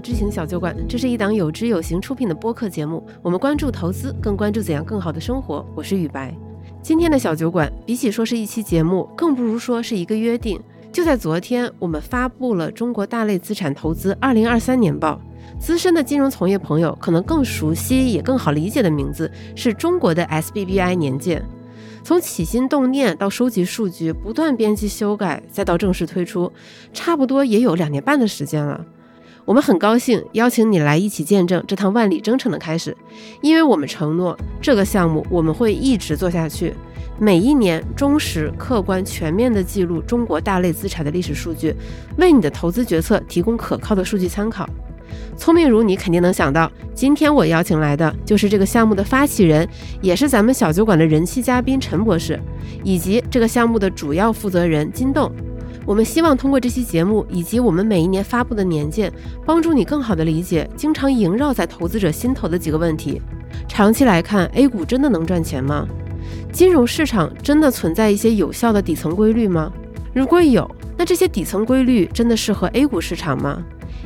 [0.00, 3.06] 知行小酒馆，这是一档有知有行出品的播客节目。
[3.22, 5.64] 我们关注投资，更关注怎样更好的生活。
[5.74, 6.34] 我是雨白。
[6.82, 10.58] 今天的小酒馆，比起说是一期节目，更不如说是一个约定。
[10.90, 15.20] 就在昨天，我们发布了中国大类资产投资二零二三年报。
[15.58, 21.44] 资深的金融从业朋友可能更熟悉也更好理解的名字是中国的 SBBI 年鉴。
[22.02, 26.50] 从起心动念到收集数据，不断编辑修改，再到正式推出，
[26.94, 28.82] 差不多也有两年半的时间了。
[29.50, 32.96] 我们很高兴邀请你来一起见证这趟万里征程的开始，
[33.40, 36.72] 因为我们承诺这个项目我们会一直做下去，
[37.18, 41.74] 每一年忠实、客观、全面地记录中国大类资产的历史数据，
[42.16, 44.70] 为你的投资决策提供可靠的数据参考。
[45.36, 49.68] 聪明如你，肯定能想到，今天我邀请来的就是这个项目的发起人，
[50.00, 52.38] 也是咱们小酒馆的人气嘉宾陈博士，
[52.84, 55.28] 以及这个项目的主要负责人金栋。
[55.90, 59.12] 我们希望通过这期节目以及我们每一年发布的年鉴，
[59.44, 63.20] 帮助你更好地理解经常萦绕在投资者心头的几个问题。
[63.66, 65.88] 长期来看，A 股真的能赚钱吗？
[66.52, 69.72] 金融市场真的存在一些有效的底层规律吗？
[70.14, 73.60] 如果有，那这些底层规律真的适合 A 股市场吗？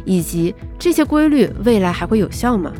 [0.06, 2.72] 以及这些规律未来还会有效吗？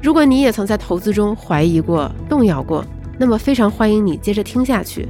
[0.00, 2.82] 如果你也曾在投资中怀疑过、动摇过，
[3.18, 5.08] 那么非常欢迎你接着听下去。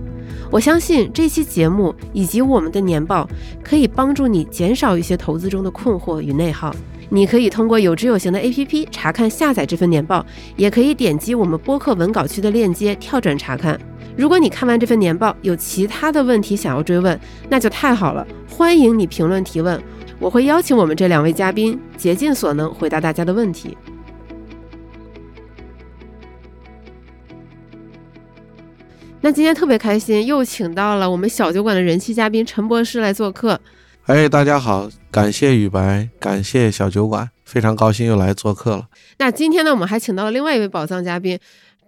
[0.50, 3.28] 我相信这期节目以及我们的年报
[3.62, 6.74] 可以帮助你减少一些投资中的困惑与内耗。
[7.10, 10.24] 你可以通过有知有行的 APP 查看下载这份年报，
[10.56, 13.78] 也可以点击我们播客文稿区的链接跳转查看。
[14.16, 19.80] 如果你看完这份年报有其他的问题想要追问，那就太好了，欢迎你评论提问，
[20.18, 23.76] 我会邀请我们这两位嘉宾竭尽所能回答大家的问题。
[29.20, 33.60] 那今天特别开心，又请到了我们小酒馆的人气嘉宾陈博士来做客。
[34.06, 38.86] 哎，大家好，感谢雨白，感谢小酒馆，非常高兴又来做客了。
[39.18, 41.36] 那今天呢，我们还请到了另外一位宝藏嘉宾，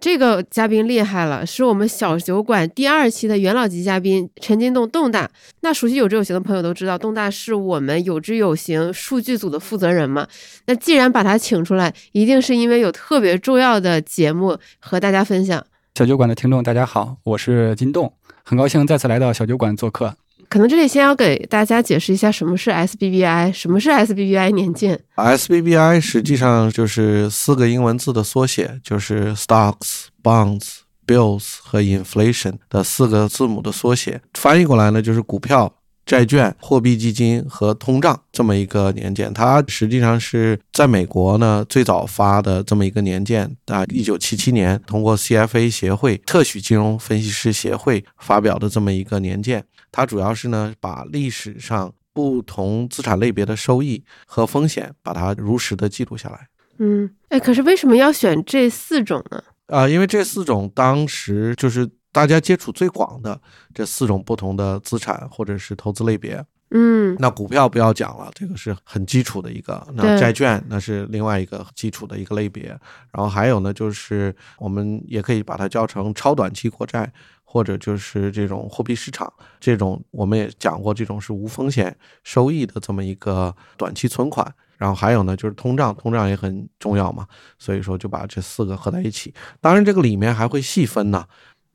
[0.01, 5.31] 这个嘉宾厉害了，是我们小酒馆第二期的元老级嘉宾陈金栋栋大。
[5.61, 10.27] 那熟悉有知有行的朋友都知道，栋大是我们有知有行数据组的负责人嘛。
[10.65, 15.65] 那既然把他请出来，一定是因为有特别重要的节目和大家分享。
[15.93, 18.11] 小酒馆的听众，大家好，我是金栋，
[18.45, 20.15] 很高兴再次来到小酒馆做客。
[20.47, 25.01] 可能这里先要给大家解释一下什么是 SBBI，什么是 SBBI 年鉴。
[25.15, 35.73] SBBI 实际上就是四个英文字的缩写，就是 Stocks、Bonds、Bills 和 Inflation 的四个字母的缩写，翻译过来呢就是股票。
[36.05, 49.63] 债券、货币基金和通胀这么一个年鉴，它实际上是在美国呢最早发的这么一个年鉴啊，一九七七年通过 CFA 协会特许金融分析师协会发表的这么一个年鉴。
[49.91, 56.47] 它主要是呢把历史上不同资产类别的收益和风险，把它如实的记录下来。
[56.79, 59.41] 嗯，哎，可是为什么要选这四种呢？
[59.67, 61.89] 啊，因为这四种当时就是。
[62.11, 63.39] 大家接触最广的
[63.73, 69.85] 这四种不同的资产或者是投资类别，嗯，那股票不要讲了，这个是很基础的一个。
[69.93, 72.67] 那债券那是另外一个基础的一个类别。
[73.11, 77.11] 然后还有呢，就是我们也可以把它叫成超短期国债，
[77.43, 84.53] 或者就是这种货币市场这种，我们也讲过，这种是无风险收益的这么一个短期存款。
[84.77, 87.27] 然后还有呢，就是通胀，通胀也很重要嘛，
[87.59, 89.33] 所以说就把这四个合在一起。
[89.59, 91.25] 当然，这个里面还会细分呢。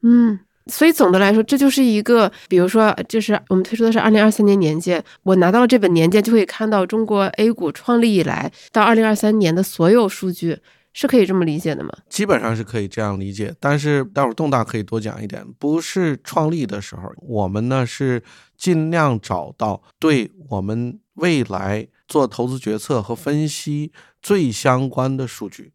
[0.03, 10.59] 嗯，所以总的来说，这就是一个，比如说，就是我们推出的是二零二三年年鉴，我拿到了这本年鉴，就可以看到中国 A 股创立以来到二零二三年的所有数据，
[10.93, 11.91] 是可以这么理解的吗？
[12.09, 18.23] 基本上是可以这样理解，但是待会儿动大可以多讲一点，不是创立的时候，我们呢是
[18.57, 23.93] 尽量找到对我们未来做投资决策和分析
[24.23, 25.73] 最相关的数据。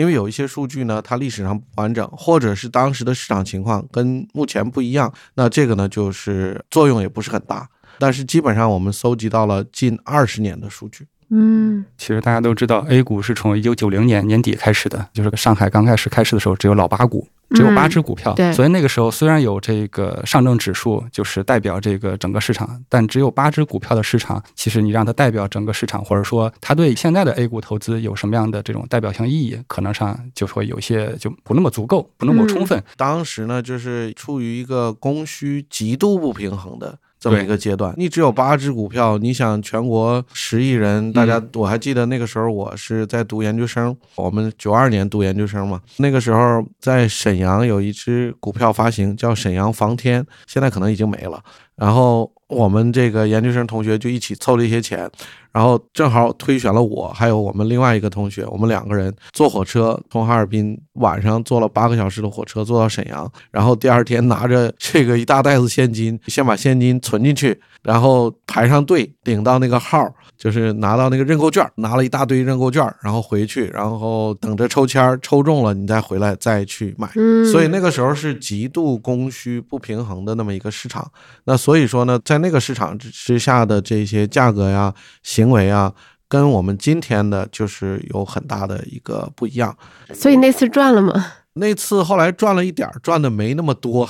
[0.00, 7.68] 因为有一些数据呢，它历史上不完整，或者是当时的市场情况跟目前不一样，那这个呢就是作用也不是很大。
[7.98, 11.06] 但是基本上我们搜集到了近二十年的数据。
[11.30, 17.26] 嗯，其实大家都知道，A 股是从一九九零年年底开始的，就是上海刚开始开市的时候只有老八股。
[17.52, 32.80] 只有八只股票，对，所以那个时候虽然有这个上证指数，就是代表这个整个市场，但只有八只股票的市场，其实你让它代表整个市场，或者说它对现在的 A 股投资有什么样的这种代表性意义，可能上就会有些就不那么足够，不那么充分。
[32.96, 37.00] 当时呢，就是处于一个供需极度不平衡的。
[37.20, 51.42] 这么一个阶段，你只有八只股票，你想全国十亿人，大家我还记得那个时候我是在读研究生，我们九二年读研究生嘛，那个时候在沈阳有一只股票发行叫沈阳房天，现在可能已经没了。
[51.76, 55.10] 然后我们这个研究生同学就一起凑了一些钱，
[55.52, 77.10] 然后正好推选了我，还有我们另外一个同学，我们两个人坐火车从哈尔滨晚上坐了八个小时的火车坐到沈阳，然后第二天拿着这个一大袋子现金，先把现金存进去，然后排上队领到那个号，就是拿到那个认购券，拿了一大堆认购券，然后回去，然后等着抽签，抽中了你再回来再去买。
[77.16, 81.10] 嗯，所以那个时候是极度供需不平衡的那么一个市场。
[81.44, 84.92] 那所以说呢，在那个市场之之下的这些价格呀、
[85.40, 85.90] 行为啊，
[86.28, 89.74] 跟我们今天的就是有很大的一个不一样。
[90.12, 91.12] 所以那次赚了吗？
[91.54, 94.06] 那次后来赚了一点儿，赚的没那么多。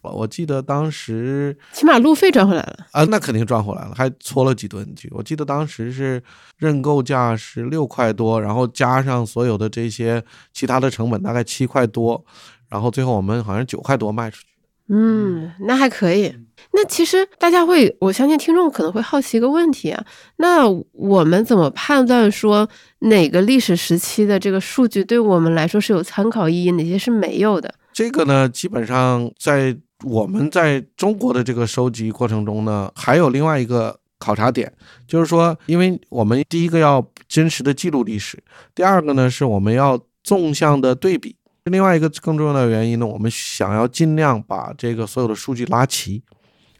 [0.00, 2.86] 我 我记得当时起码路费赚回来了。
[2.92, 5.10] 啊，那肯定赚回来了，还搓了几顿去。
[5.10, 6.22] 我记得当时是
[6.56, 10.22] 认购价是六块多，然后加上所有的这些
[10.52, 12.24] 其他的成本，大概七块多，
[12.68, 14.46] 然后最后我们好像九块多卖出去。
[14.88, 16.34] 嗯，那还可以。
[16.70, 20.04] 那其实大家会，我相信听众可能会好奇一个问题啊，
[20.36, 22.68] 那我们怎么判断说
[23.00, 27.74] 哪个历史时期的这个数据对我们来说是有参考意义，哪些是没有的？
[27.92, 34.72] 这个呢，基本上在我们在中国的这个收集过程中呢，还有另外一个考察点，
[35.06, 38.42] 就是说，因为我们第一个要真实的记录历史，
[38.74, 46.22] 第二个呢是我们要纵向的对比，另外一个更重要的原因呢，我们想要尽量把这个所有的数据拉齐。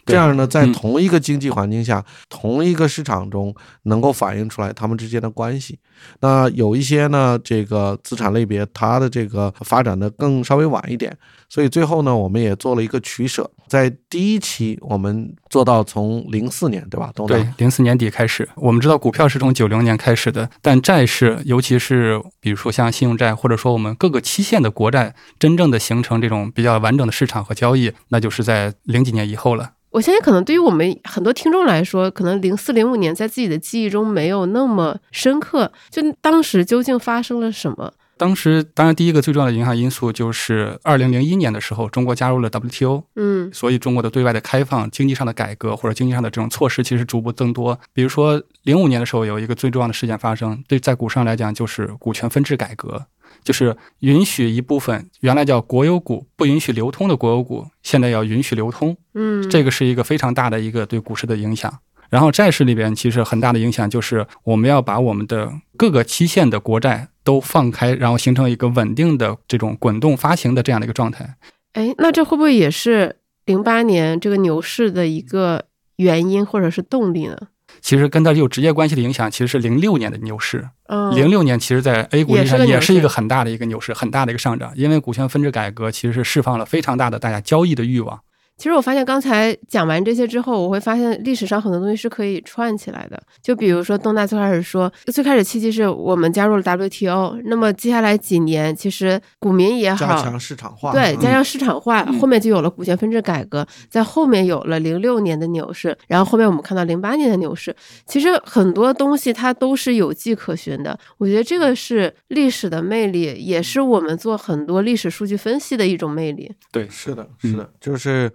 [0.05, 3.55] 这样呢，在嗯同一个经济环境下，同一个市场中，
[3.85, 5.79] 能够反映出来它们之间的关系。
[6.21, 11.17] 那有一些呢，这个资产类别它的这个发展的更稍微晚一点，
[11.49, 13.49] 所以最后呢，我们也做了一个取舍。
[13.69, 17.11] 在第一期，我们做到从零四年，对吧？
[17.15, 29.71] 东对东，零四年底开始，我们知道股票是从九零年开始的，但债市，尤其是比如说像信用债，或者说我们各个期限的国债，真正的形成这种比较完整的市场和交易，那就是在零几年以后了。
[29.93, 35.71] 我相信，可能对于我们很多听众来说，可能零四零五年在自己的记忆中没有那么深刻。
[35.91, 37.93] 就当时究竟发生了什么？
[38.17, 47.79] 当时，当然第一个最重要的影响因素就是二零零一年的时候，中国加入了 WTO，嗯所以中国的对外的开放、经济上的改革或者经济上的这种措施，其实逐步增多。
[47.93, 53.07] 比如说零五年的时候，有一个最重要的事件发生，对在股市上来讲就是股权分置改革，
[53.45, 58.97] 就是允许一部分原来叫国有股不允许流通的国有股，现在要允许流通。
[59.15, 61.73] 嗯，这个是一个非常大的一个对股市的影响。
[62.09, 71.37] 然后债市里边其实很大的影响就是我们要把我们的各个期限的国债都放开，然后形成一个稳定的这种滚动发行的这样的一个状态。
[71.73, 73.17] 哎，那这会不会也是
[73.47, 75.65] 零八年这个牛市的一个
[75.97, 77.39] 原因或者是动力呢？
[77.83, 80.69] 其实跟它有直接关系的影响，其实是零六年的牛市。
[80.87, 88.21] 嗯，零六年其实，在 A 股历史上也是一个很大的一个牛市，很大的一个上涨，因为股权分置改革其实是释放了非常大的大家交易的欲望。
[88.57, 93.21] 其实我发现刚才讲完这些之后，我会发现历史上很多东西是可以串起来的。
[93.43, 107.75] 就比如说东大最开始说，最开始契机是我们加入了 WTO，那么接下来几年，其实股民也好加强，市场化，对，嗯加强市场化，嗯后面就有了股权分置改革，在后面有了零六年的牛市，然后后面我们看到零八年的牛市。
[108.07, 116.53] 其实很多东西它都是有迹可循的，我觉得这个是历史的魅力，也是我们做很多历史数据分析的一种魅力。
[116.71, 118.33] 对，是的，是的，就是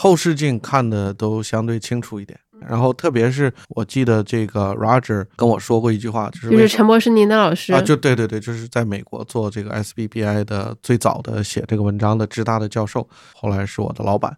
[0.00, 2.38] 后视镜看的都相对清楚一点。
[2.68, 14.36] 然后特别是我记得这个 Roger 跟我说过一句话，就是就是陈博士您的老师，啊，就对对对，就是在美国做这个 SBBI 的最早的写这个文章的浙大的教授，后来是我的老板。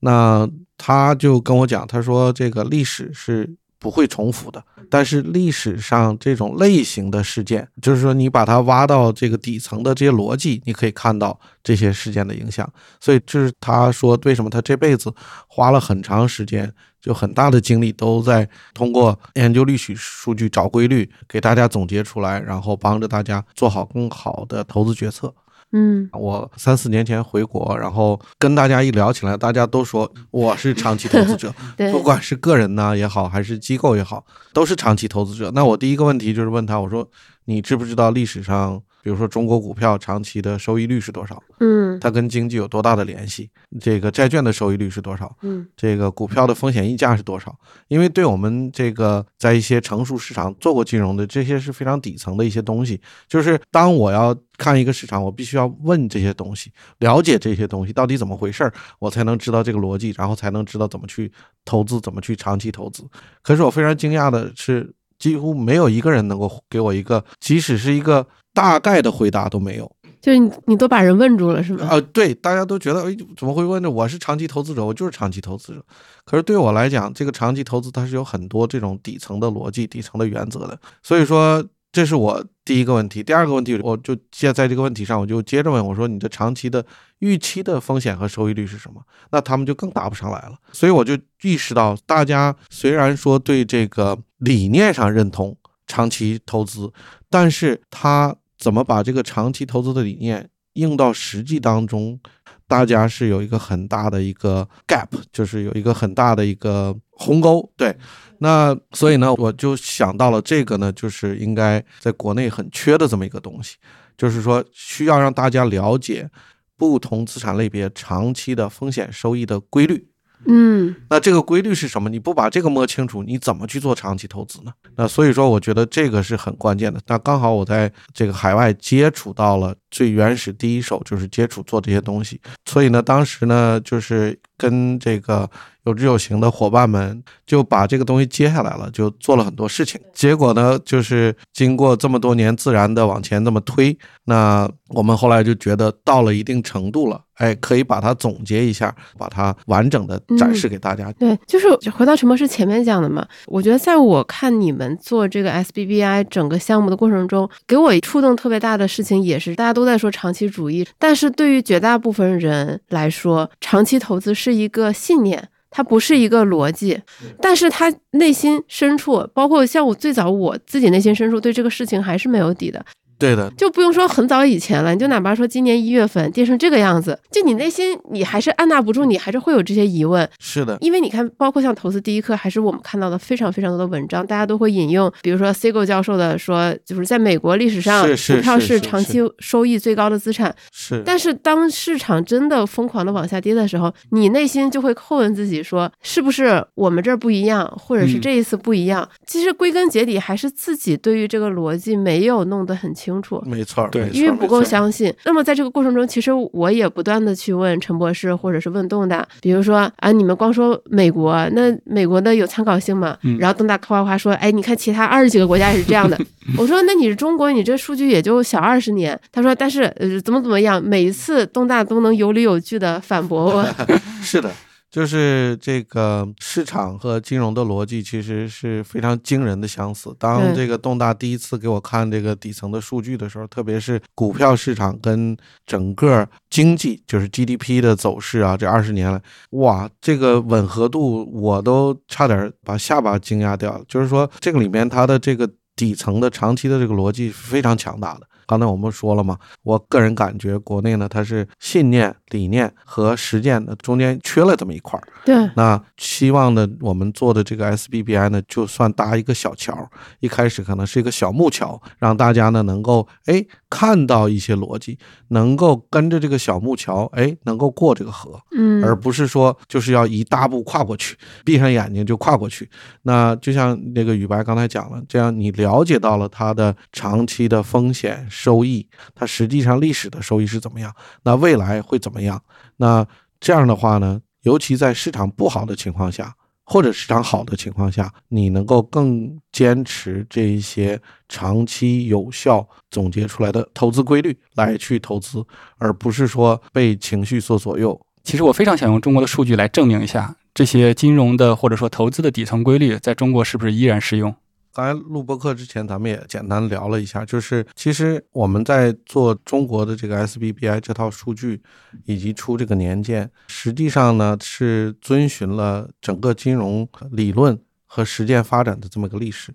[0.00, 12.70] 那他就跟我讲，他说这个历史是不会重复的，但是历史上这种类型的事件，就是说你把它挖到这个底层的这些逻辑，你可以看到这些事件的影响。
[13.00, 15.10] 所以这是他说为什么他这辈子
[15.48, 16.70] 花了很长时间，
[17.00, 25.34] 就很大的精力都在通过研究历史数据找规律，给大家总结出来，然后帮着大家做好更好的投资决策。
[25.72, 35.50] 嗯，我三四年前回国，然后跟大家一聊起来，大家都说我是长期投资者， 对，不管是个人呢也好，还是机构也好，都是长期投资者。
[35.54, 37.08] 那我第一个问题就是问他，我说
[37.44, 41.42] 你知不知道历史上，比如说中国股票长期的收益率是多少？
[41.60, 43.50] 嗯它跟经济有多大的联系？
[43.80, 45.34] 这个债券的收益率是多少？
[45.42, 47.54] 嗯这个股票的风险溢价是多少？
[47.88, 53.00] 因为对我们这个在一些成熟市场做过金融的，这些是非常底层的一些东西。
[53.28, 61.30] 就是当我要看一个市场，我必须要问这些东西，了解这些东西到底怎么回事儿，我才能知道这个逻辑，然后才能知道怎么去
[61.64, 63.04] 投资，怎么去长期投资。
[63.42, 69.90] 可是我非常惊讶的是，几乎没有一个人能够给我一个，即使是一个大概的回答都没有。
[70.20, 71.86] 就是你你都把人问住了是吗？
[71.88, 75.82] 啊、对，大家都觉得，哎，怎么会问呢我是长期投资者，我就是长期投资者。
[76.26, 80.78] 可是对我来讲，这个长期投资它是有很多这种底层的逻辑、底层的原则的。
[81.02, 83.22] 所以说，这是我第一个问题。
[83.22, 86.84] 第二个问题，我就接在这个问题上，我就接着问我说，你的长期的
[87.20, 89.00] 预期的风险和收益率是什么？
[89.32, 90.54] 那他们就更答不上来了。
[90.70, 95.56] 所以我就意识到，大家虽然说对这个理念上认同
[95.90, 96.88] 长期投资，
[97.28, 102.20] 但是他怎么把这个长期投资的理念用到实际当中，
[102.68, 107.68] 大家是有一个很大的一个 gap，就是有一个很大的一个鸿沟。
[107.76, 107.92] 对，
[108.38, 113.76] 那所以呢，我就想到了这个呢，就是应该在国内很缺的这么一个东西，
[114.16, 116.30] 就是说需要让大家了解
[116.76, 120.06] 不同资产类别长期的风险收益的规律。
[120.46, 122.08] 嗯那这个规律是什么？
[122.08, 124.72] 你不把这个摸清楚，你怎么去做长期投资呢？
[124.96, 127.00] 那所以说，我觉得这个是很关键的。
[127.06, 132.40] 那刚好我在这个海外接触到了最原始第一手，就是接触做这些东西。
[132.64, 135.48] 所以呢，当时呢，就是跟这个
[135.84, 140.00] 有志有行的伙伴们就把这个东西接下来了，就做了很多事情。
[140.12, 151.10] 结果呢，就是经过这么多年自然的往前这么推，那我们后来就觉得到了一定程度了，哎，可以把它总结一下，把它完整的展示给大家。
[151.12, 165.48] 对，就是回到陈博士前面讲的嘛，我觉得在我看你们做这个 SBBI 整个项目的过程中，给我触动特别大的事情也是大家都在说长期主义，但是对于绝大部分人来说，长期投资是一个信念。
[165.72, 167.00] 它不是一个逻辑，
[167.40, 172.84] 但是他内心深处，包括像我最早我自己内心深处对这个事情还是没有底的。
[173.20, 180.28] 对的，就不用说很早以前了，你就哪怕说今年一月份跌成这个样子，就你内心你还是按捺不住，你还是会有这些疑问。
[180.38, 190.54] 是的，因为你看，包括像投资第一课，还是我们看到的非常非常多的文章，大家都会引用，比如说 Siegel 教授的说，就是在美国历史上，股票是是长期收益最高的资产。
[190.72, 199.08] 是，但是当市场真的疯狂的往下跌的时候，你内心就会叩问自己说，是不是我们这儿不一样，或者是嗯这一次不一样？
[199.26, 203.42] 其实归根结底还是自己对于这个逻辑没有弄得很清楚。
[203.46, 205.10] 没错，对因为不够相信。
[205.24, 213.16] 那么在这个过程中，其实我也不断的去问陈博士，或者是问东大，比如说啊，你们光说美国，那美国的有参考性吗？
[213.22, 216.18] 嗯然后东大夸夸夸说，哎，你看其他二十几个国家也是这样的。
[216.58, 219.18] 我说，那你是中国，你这数据也就小二十年。
[219.32, 223.66] 他说，但是呃，怎么怎么样，每一次东大都能有理有据的反驳我。
[224.20, 224.50] 是的，
[224.90, 230.12] 就是这个市场和金融的逻辑其实是非常惊人的相似。
[230.18, 243.84] 当这个东大第一次给我看这个底层的数据的时候，特别是股票市场跟整个经济，就是 GDP 的走势啊，这二十年来，哇，这个吻合度我都差点把下巴惊讶掉了。
[243.86, 248.26] 就是说，这个里面它的这个底层的长期的这个逻辑是非常强大的。
[248.50, 255.06] 刚才我们说了嘛，我个人感觉国内呢，它是信念、理念和实践的中间缺了这么一块儿。
[255.24, 259.88] 对，那希望呢，我们做的这个 SBBI 呢，就算搭一个小桥，
[260.18, 264.98] 一开始可能是一个小木桥，让大家呢能够哎看到一些逻辑，
[265.28, 272.68] 能够跟着这个小木桥哎能够过这个河，嗯，而不是说就是要一大步跨过去， 闭上眼睛就跨过去。
[273.02, 278.84] 那就像那个宇白刚才讲了，这样你了解到了它的长期的风险收益，
[279.14, 282.42] 它实际上历史的收益是怎么样，那未来会怎么样？
[282.78, 283.06] 那
[283.38, 286.34] 这样的话呢，尤其在市场不好的情况下。
[286.72, 295.44] 或者市场好的情况下，你能够更坚持这一些长期有效总结出来的投资规律来去投资，
[295.78, 304.32] 而不是说被情绪所左右，其实我非常想用中国的数据来证明一下这些金融的或者说投资的底层规律在中国是不是依然适用。
[304.72, 311.60] 刚才录播课之前，咱们也简单聊了一下，就是其实我们在做中国的这个 SBBI 这套数据，
[312.04, 319.52] 以及出这个年鉴，实际上呢是遵循了整个金融理论和实践发展的这么一个历史。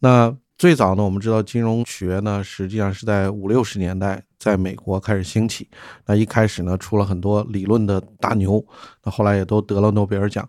[0.00, 5.66] 那最早呢，我们知道金融学呢，实际上是在五六十年代在美国开始兴起。
[6.04, 8.62] 那一开始呢，出了很多理论的大牛，
[9.02, 10.46] 那后来也都得了诺贝尔奖。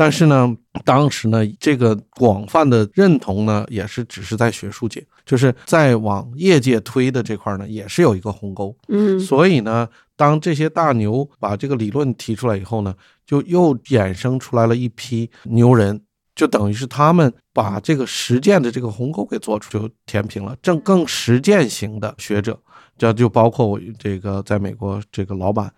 [0.00, 8.74] 但是呢，当时呢，这个广泛的认同呢，也是只是在学术界，就是在往业界推的这块呢，也是有一个鸿沟。
[8.88, 12.94] 嗯所以呢，当这些大牛把这个理论提出来以后呢，
[13.26, 16.00] 就又衍生出来了一批牛人，
[16.34, 20.56] 就等于是他们把这个实践的这个鸿沟给做出，就填平了。
[20.62, 22.58] 正更实践型的学者，
[22.96, 25.70] 这就包括我这个在美国这个老板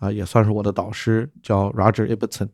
[0.00, 2.48] 啊，也算是我的导师，叫 Roger Ibbotson。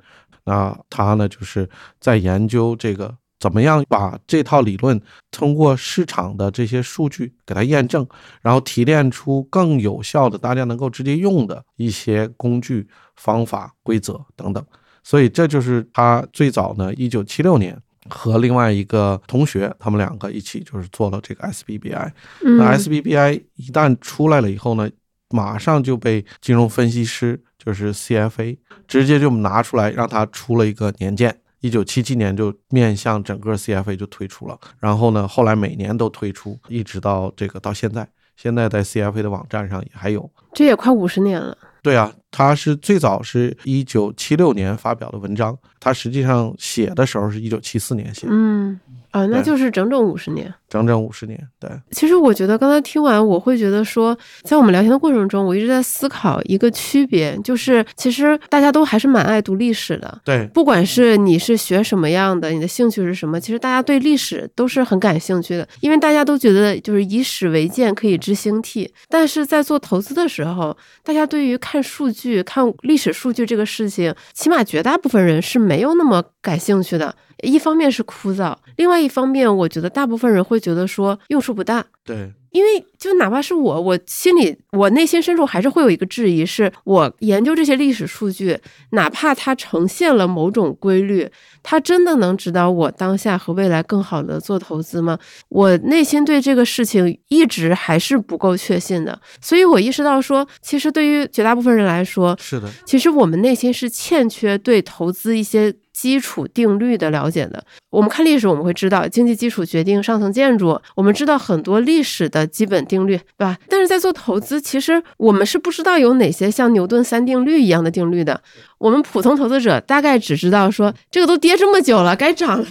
[0.44, 1.68] 那他呢，就是
[2.00, 8.06] 在研究这个怎么样把这套理论通过市场的这些数据给它验证，
[8.40, 12.86] 然后提炼出更有效的、大家能够直接用的一些工具、
[13.16, 14.64] 方法、规则等等。
[15.02, 22.10] 所以这就是他最早呢，一九七六年和另外一个同学，他们两个一起就是做了这个 SBBI。
[22.42, 24.88] 嗯那 SBBI 一旦出来了以后呢，
[25.30, 31.36] 马上就被金融分析师，就是 CFA，直接就拿出来让他出了一个年鉴。
[31.60, 40.30] 一九七七年就面向整个 CFA 就推出了，然后呢，后来每年都推出，一直到这个到现在，现在在 CFA 的网站上也还有。
[40.52, 41.56] 这也快五十年了。
[41.80, 48.78] 对啊，他是最早是一九七六年发表的文章，他实际上写的时候是一九七四年写的，嗯，
[49.10, 50.52] 啊，那就是整整五十年。
[50.74, 51.40] 整整五十年。
[51.60, 60.20] 对，其实我觉得刚才听完，我会觉得说，在我们聊天的过程中，我一直在思考一个区别，就是其实大家都还是蛮爱读历史的。
[60.24, 68.92] 对，不管是你是学什么样的，你的兴趣是什么，其实大家对历史都是很感兴趣的，因为大家都觉得就是以史为鉴，可以知兴替。
[69.08, 77.14] 但是在做投资的时候，大家对于看数据、看历史数据这个事情，起码绝大部分人是没有那么感兴趣的。
[77.42, 81.84] 一方面是枯燥，另外一方面，我觉得大部分人会觉得说用处不大。
[82.06, 88.58] 对，因为就哪怕是我，我心里我内心深处还是会有一个质疑，是我研究这些历史数据，
[88.90, 91.26] 哪怕它呈现了某种规律，
[91.62, 95.18] 它真的能指导我当下和未来更好的做投资吗？
[95.48, 107.64] 我内心对这个事情一直还是不够确信的，所以我意识到说，其实对于绝大部分人来说，是的，其实我们内心是欠缺对投资一些基础定律的了解的。
[107.88, 113.56] 我们看历史，我们会知道经济基础决定上层建筑，我们知道很多历史的基本定律，对吧？
[113.68, 118.42] 但是在做投资，其实我们是不知道有哪些像牛顿三定律一样的定律的。
[118.78, 122.66] 我们普通投资者大概只知道说，这个都跌这么久了，该涨了；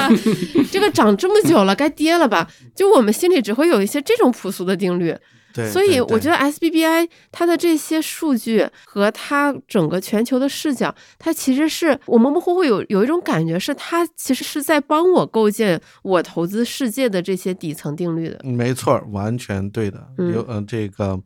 [0.72, 2.48] 这个涨这么久了，该跌了吧？
[2.74, 5.14] 就我们心里只会有一些这种朴素的定律。
[5.54, 5.70] 对。
[5.70, 18.40] 所以我觉得 SBBI 它的这些数据和它整个全球的视角，它其实是我模模糊糊有有一种感觉，是它其实是在帮我构建我投资世界的这些底层定律的。
[18.44, 20.06] 没错，完全对的。
[20.18, 21.18] 嗯有呃，这个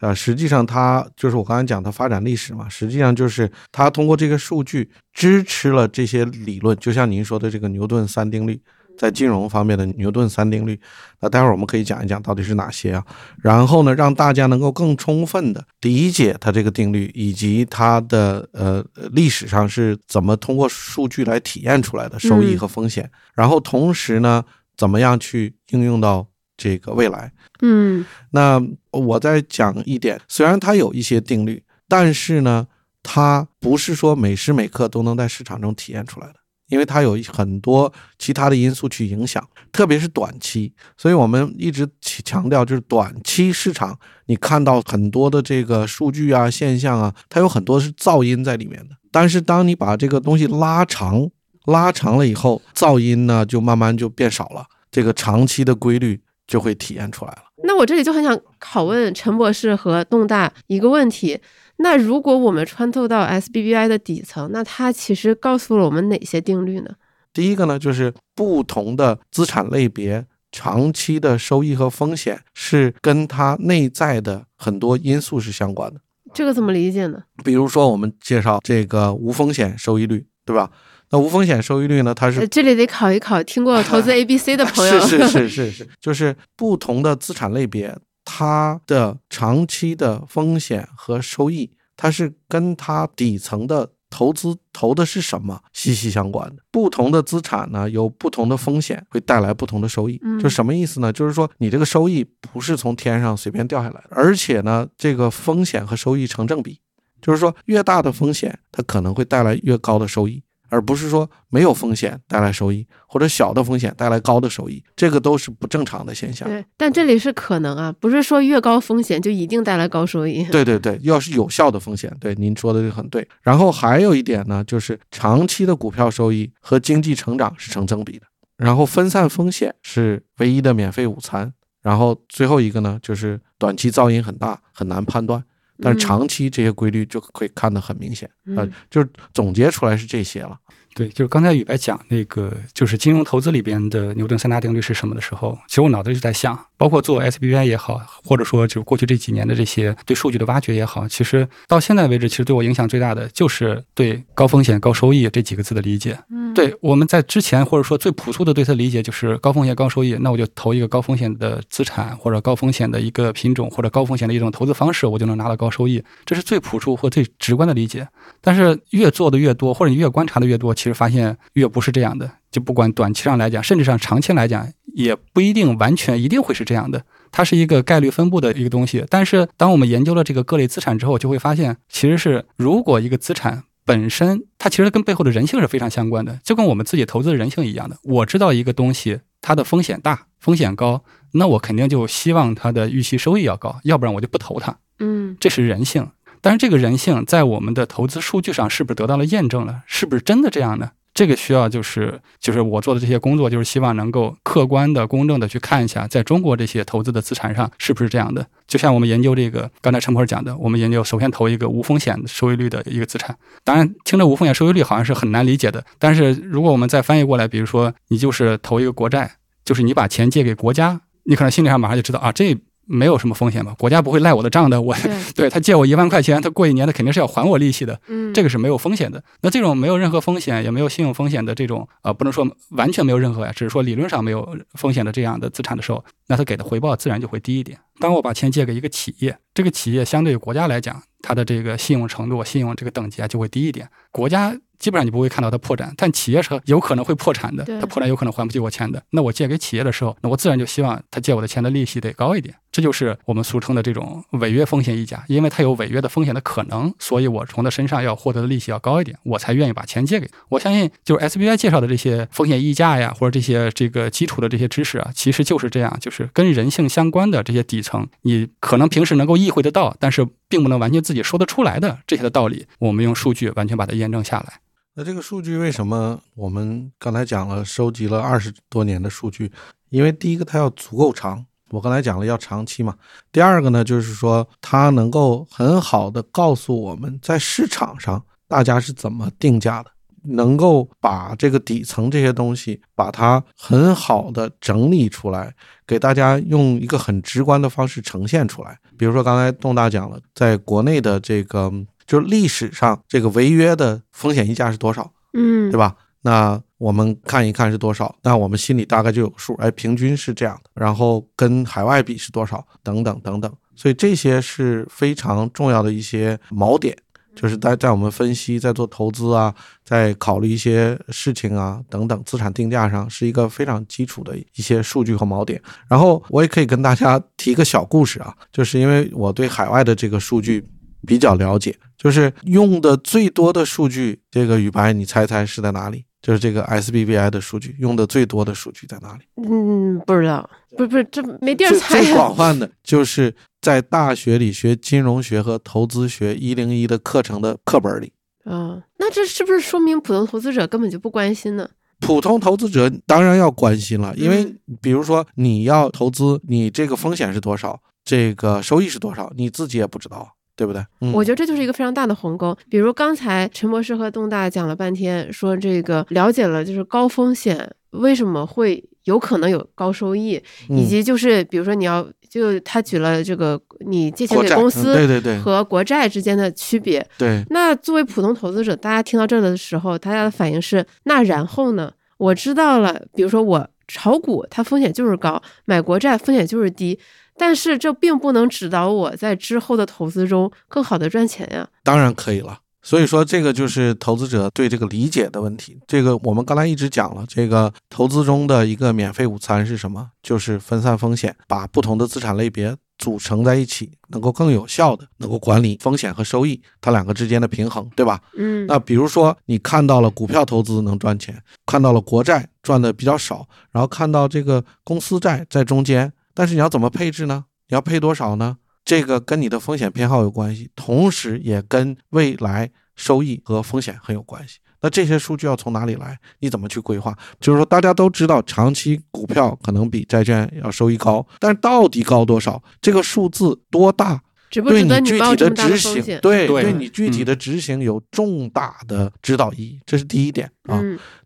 [0.00, 8.60] 呃，实际上它就是我刚才讲的发展历史嘛，实际上就是它通过这个数据支持了这些理论，就像您说的这个牛顿三定律，
[8.98, 10.78] 在金融方面的牛顿三定律。
[11.20, 13.04] 那待会儿我们可以讲一讲到底是哪些啊，
[13.42, 24.44] 然后呢，让大家能够更充分的理解它这个定律以及它的呃历史上是怎么通过数据来体验出来的收益嗯和风险，然后同时呢，
[24.76, 26.26] 怎么样去应用到
[26.56, 27.32] 这个未来。
[27.62, 32.66] 嗯那我再讲一点，虽然它有一些定律，但是呢，
[33.02, 36.34] 它不是说每时每刻都能在市场中体验出来的，
[36.68, 40.72] 因为它有很多其他的因素去影响，特别是短期。
[40.96, 48.96] 所以我们一直强调，就是短期市场，你看到很多的这个数据啊、现象啊，它有很多是噪音在里面的。
[49.12, 51.28] 但是当你把这个东西拉长，
[51.66, 57.44] 拉长了以后，噪音呢就慢慢就变少了，这个长期的规律就会体现出来了。
[57.66, 61.40] 那我这里就很想拷问陈博士和东大一个问题：
[61.76, 66.90] 那如果我们穿透到 SBBI 的底层，那它其实告诉了我们哪些定律呢？
[67.32, 76.00] 第一个呢，就是不同的资产类别长期的收益和风险是跟它内在的很多因素是相关的。
[76.32, 77.22] 这个怎么理解呢？
[77.44, 80.70] 比如说，我们介绍这个无风险收益率，对吧？
[81.10, 84.98] 那无风险收益率呢，它是呃，这里得考一考听过投资 ABC 的朋友。
[85.06, 96.62] 是是是是是，就是不同的资产类别，它的长期的风险和收益，它是跟它底层的投资投的是什么息息相关的。
[96.70, 100.18] 不同的资产呢，有不同的风险，会带来不同的收益。
[100.22, 101.12] 嗯就什么意思呢？
[101.12, 106.80] 就是说你这个收益不是从天上随便掉下来的，而且呢，这个风险和收益成正比。
[107.20, 116.48] 就是说，越大的风险，它可能会带来越高的收益，而不是说没有风险带来收益，或者小的风险带来高的收益，这个都是不正常的现象。
[116.48, 120.44] 对，但这里是可能啊，不是说越高风险就一定带来高收益。
[120.44, 123.26] 对对对，要是有效的风险，对您说的就很对。
[123.42, 128.26] 然后还有一点呢，就是长期的股票收益和经济成长是成正比的。
[128.56, 131.52] 然后分散风险是唯一的免费午餐。
[131.82, 135.44] 然后最后一个呢，就是短期噪音很大，很难判断，
[135.80, 138.28] 但是嗯长期这些规律就可以看得很明显。
[138.56, 140.58] 呃嗯，就是总结出来是这些了。
[140.94, 156.18] 对，就是刚才宇白讲那个，就是金融投资里边的牛顿三大定律是什么的时候，其实我脑子里就在想，包括做 SBI 也好，或者说就过去这几年的这些对数据的挖掘也好，其实到现在为止，其实对我影响最大的就是对高风险高收益这几个字的理解。
[156.30, 168.06] 嗯，对，我们在之前或者说最朴素的对它的理解就是高风险高收益，那我就投一个高风险的资产或者高风险的一个品种或者高风险的一种投资方式，我就能拿到高收益，这是最朴素或最直观的理解。
[168.40, 172.30] 但是越做的越多，或者你越观察的越多，其实发现越不是这样的。
[172.50, 177.04] 就不管短期上来讲，甚至上长期来讲，也不一定完全一定会是这样的。
[177.30, 179.04] 它是一个概率分布的一个东西。
[179.10, 187.96] 但是当我们研究了这个各类资产之后，就会发现，其实是如果一个资产本身，它其实跟背后的人性是非常相关的，就跟我们自己投资的人性一样的。
[188.04, 194.78] 我知道一个东西它的风险大、风险高，那我肯定就希望它的预期收益要高，要不然我就不投它。
[195.00, 196.08] 嗯这是人性。
[196.40, 199.82] 但是这个人性在我们的投资数据上是不是得到了验证了？
[199.86, 200.92] 是不是真的这样呢？
[201.14, 208.44] 这个需要就是就是我做的这些工作，就是希望能够客观的、公正的去看一下，在中国这些投资的资产上是不是这样的。
[208.66, 213.36] 就像我们研究这个，刚才陈博士讲的，我们研究首先投一个无风险收益率的一个资产。
[213.62, 219.30] 当然，听着无风险收益率好像是很难理解的，但是如果我们再翻译过来，比如说你就是投一个国债，
[219.64, 223.74] 就是你把钱借给国家，你可能心理上马上就知道啊，这没有什么风险吧？
[223.78, 228.00] 国家不会赖我的账的，我 对，对他借我一万块钱，他过一年他肯定是要还我利息的。
[228.08, 229.22] 嗯，这个是没有风险的。
[229.42, 237.78] 那这种没有任何风险，也没有信用风险的这种，呃，不能说完全没有任何呀，只是说理论上没有风险的这样的资产的时候，那他给的回报自然就会低一点。
[238.00, 243.88] 当我把钱借给一个企业，这个企业相对于国家来讲，它的这个信用程度、信用这个等级啊就会低一点。
[244.10, 249.00] 国家基本上你不会看到它破产，但企业是有可能会破产的，它破产有可能还不起我钱的。
[249.10, 252.56] 那我借给企业的时候，那我自然就希望他借我的钱的利息得高一点。
[252.74, 260.36] 这就是我们俗称的这种违约风险溢价，因为它有违约的风险的可能，所以我从他身上要获得的利息要高一点，我才愿意把钱借给他。
[260.48, 274.54] 我相信，就是 SBI 介绍的这些风险溢价呀，或者这些这个基础的这些知识啊，其实就是这样，就是跟人性相关的这些底层，你可能平时能够意会得到，但是并不能完全自己说得出来的这些的道理，我们用数据完全把它验证下来。
[274.96, 279.52] 那这个数据为什么我们刚才讲了，收集了二十多年的数据？
[279.90, 282.94] 因为第一个它要足够长，我刚才讲了要长期嘛。
[283.32, 289.90] 第二个呢，就是说它能够很好的告诉我们在市场上大家是怎么定价的，
[290.22, 295.52] 能够把这个底层这些东西，把它很好的整理出来，
[295.86, 298.78] 给大家用一个很直观的方式呈现出来。
[298.96, 301.72] 比如说刚才东大讲了，在国内的这个
[302.06, 305.10] 就是历史上这个违约的风险溢价是多少？
[305.32, 305.96] 嗯，对吧？
[306.24, 313.52] 那我们看一看是多少，那我们心里大概就有数，哎，平均是这样的，然后跟海外比是多少，等等等等。
[313.76, 316.96] 所以这些是非常重要的一些锚点，
[317.36, 325.60] 就是在在我们分析、在做投资啊，在考虑一些事情啊等等资产定价上，是一个非常基础的一些数据和锚点。
[325.86, 330.64] 然后我也可以跟大家提一个小故事啊，就是因为我对海外的这个数据
[331.06, 336.06] 比较了解，就是用的最多的数据，这个宇白，你猜猜是在哪里？
[336.24, 339.24] 就是这个 SBVI 的数据用的最多的数据在哪里？
[339.46, 342.34] 嗯，不知道，不不是这没地儿最猜最广。
[342.34, 348.10] 泛的就是在大学里学金融学和投资学一零一的课程的课本里。
[348.44, 351.68] 啊，那这是不是说明普通投资者根本就不关心呢？
[352.00, 360.84] 普通投资者当然要关心了，因为嗯比如说你要投资，你这个风险是多少，这个收益是多少，你自己也不知道，对不对？
[361.00, 362.56] 嗯，我觉得这就是一个非常大的鸿沟。
[362.68, 377.04] 比如刚才陈博士和东大讲了半天，说这个了解了就是高风险为什么会有可能有高收益，以嗯及就是比如说你要就他举了这个你借钱给公司对对对和国债之间的区别。
[377.18, 381.92] 对，那作为普通投资者，大家听到这儿的时候，大家的反应是：那然后呢？
[382.16, 386.96] 我知道了，比如说我炒股，它风险就是高；买国债风险就是低。
[387.36, 391.68] 但是这并不能指导我在之后的投资中更好的赚钱呀。
[391.82, 392.60] 当然可以了。
[392.86, 395.78] 所以说，这个就是投资者对这个理解的问题。
[395.86, 400.10] 这个我们刚才一直讲了，这个投资中的一个免费午餐是什么？
[400.22, 408.20] 就是分散风险，把不同的资产类别组成在一起，能够更有效的能够管理风险和收益，它两个之间的平衡，对吧？
[408.36, 417.44] 嗯，那比如说，你看到了股票投资能赚钱，看到了国债赚的比较少，然后看到这个公司债在中间，但是你要怎么配置呢？
[417.68, 418.58] 你要配多少呢？
[418.84, 424.58] 这个跟你的风险偏好有关系，同时也跟未来收益和风险很有关系。
[424.82, 426.18] 那这些数据要从哪里来？
[426.40, 427.16] 你怎么去规划？
[427.40, 432.62] 就是说，大家都知道长期股票可能比债券要收益高，但是到底高多少？
[432.82, 434.20] 这个数字多大？
[434.50, 436.02] 对你你具体冒这么大执行？
[436.20, 440.80] 对对对你具体嗯的执行有重大的指导意义，这是第一点啊。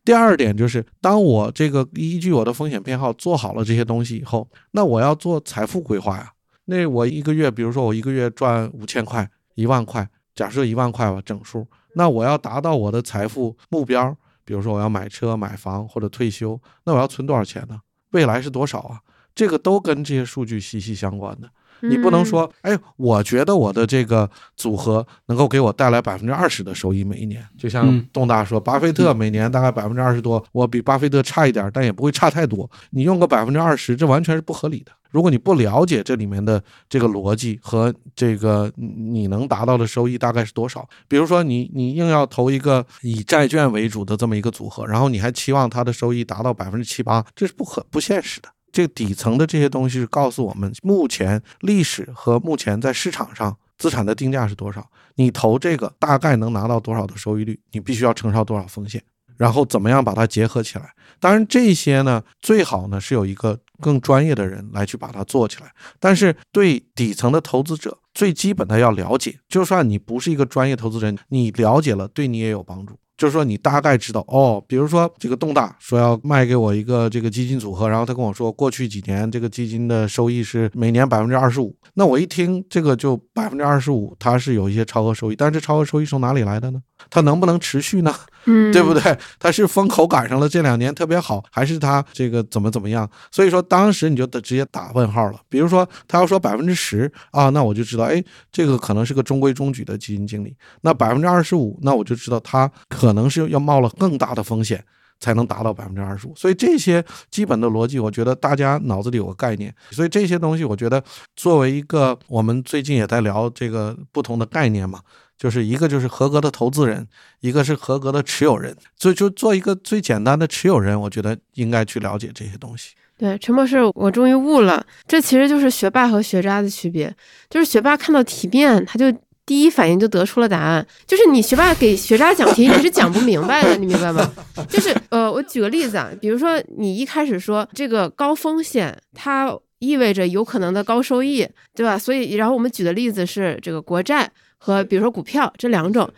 [0.08, 6.32] 第二点就是，当我这个依据我的风险偏好做好了这些东西以后，那我要做财富规划呀。
[6.64, 11.66] 那我一个月，比如说我一个月赚五千块、一万块，假设一万块吧，整数。
[11.92, 14.16] 那我要达到我的财富目标，
[14.46, 17.78] 比如说我要买车、买房或者退休，那我要存多少钱呢？
[18.12, 18.98] 未来是多少啊？
[19.34, 21.50] 这个都跟这些数据息息相关的。
[21.82, 32.68] 你不能说，哎，我觉得我的这个组合能够给我带来百分之二十的收益每一年，就像嗯东大说，巴菲特每年大概百分之二十多，我比巴菲特差一点，但也不会差太多。
[32.90, 34.92] 你用个百分之二十，这完全是不合理的。
[35.10, 48.50] 如果你不了解这里面的这个逻辑和这个你能达到的收益大概是多少，比如说你你硬要投一个以债券为主的这么一个组合，然后你还期望它的收益达到百分之七八，这是不可不现实的。
[48.70, 59.02] 这底层的这些东西是告诉我们，目前历史和目前在市场上资产的定价是多少，你投这个大概能拿到多少的收益率，你必须要承受多少风险，
[59.36, 60.92] 然后怎么样把它结合起来。
[61.20, 65.72] 当然，这些呢最好呢是有一个更专业的人来去把它做起来。
[65.98, 72.96] 但是对底层的投资者，最基本的要了解，就算你不是一个专业投资人，你了解了，对你也有帮助。
[73.18, 86.80] 就是说，你大概知道哦，比如说这个东大说要卖给我一个这个基金组合，然后他跟我说，过去几年这个基金的收益是每年百分之二十五，那我一听这个就百分之二十五，它是有一些超额收益，但是这超额收益从哪里来的呢？
[87.10, 88.14] 它能不能持续呢？
[88.46, 89.18] 嗯，对不对？
[89.38, 93.08] 它是风口赶上了这两年特别好，还是它这个怎么怎么样？
[93.30, 95.40] 所以说当时你就得直接打问号了。
[95.48, 100.56] 比如说他要说百分之十啊，那我就知道，哎，这个可能是个中规中矩的基金经理。
[100.80, 104.82] 那百分之二十五，那我就知道他可能是要冒了更大的风险。
[105.20, 109.74] 才能达到百分之二十五，所以这些基本的逻辑，我觉得大家脑子里有个概念。
[109.90, 111.02] 所以这些东西，我觉得
[111.34, 115.00] 作为一个我们最近也在聊这个不同的概念嘛，
[115.38, 117.06] 就是一个就是合格的投资人，
[117.40, 118.76] 一个是合格的持有人。
[118.96, 122.90] 所以就做一个最简单的持有人，我觉得应该去了解这些东西。
[123.16, 127.14] 对，陈博士，我终于悟了，这其实就是学霸和学渣的区别。
[127.48, 129.12] 就是学霸看到题面，他就
[129.44, 130.86] 第一反应就得出了答案。
[131.06, 134.32] 就是你学霸给学渣讲题，你是讲不明白的，你明白吗？
[134.68, 141.98] 就是呃，我举个例子啊，比如说你一开始说这个高风险，它意味着有可能的高收益，对吧？
[141.98, 146.10] 所以，然后我们举的例子是这个国债和比如说股票这两种。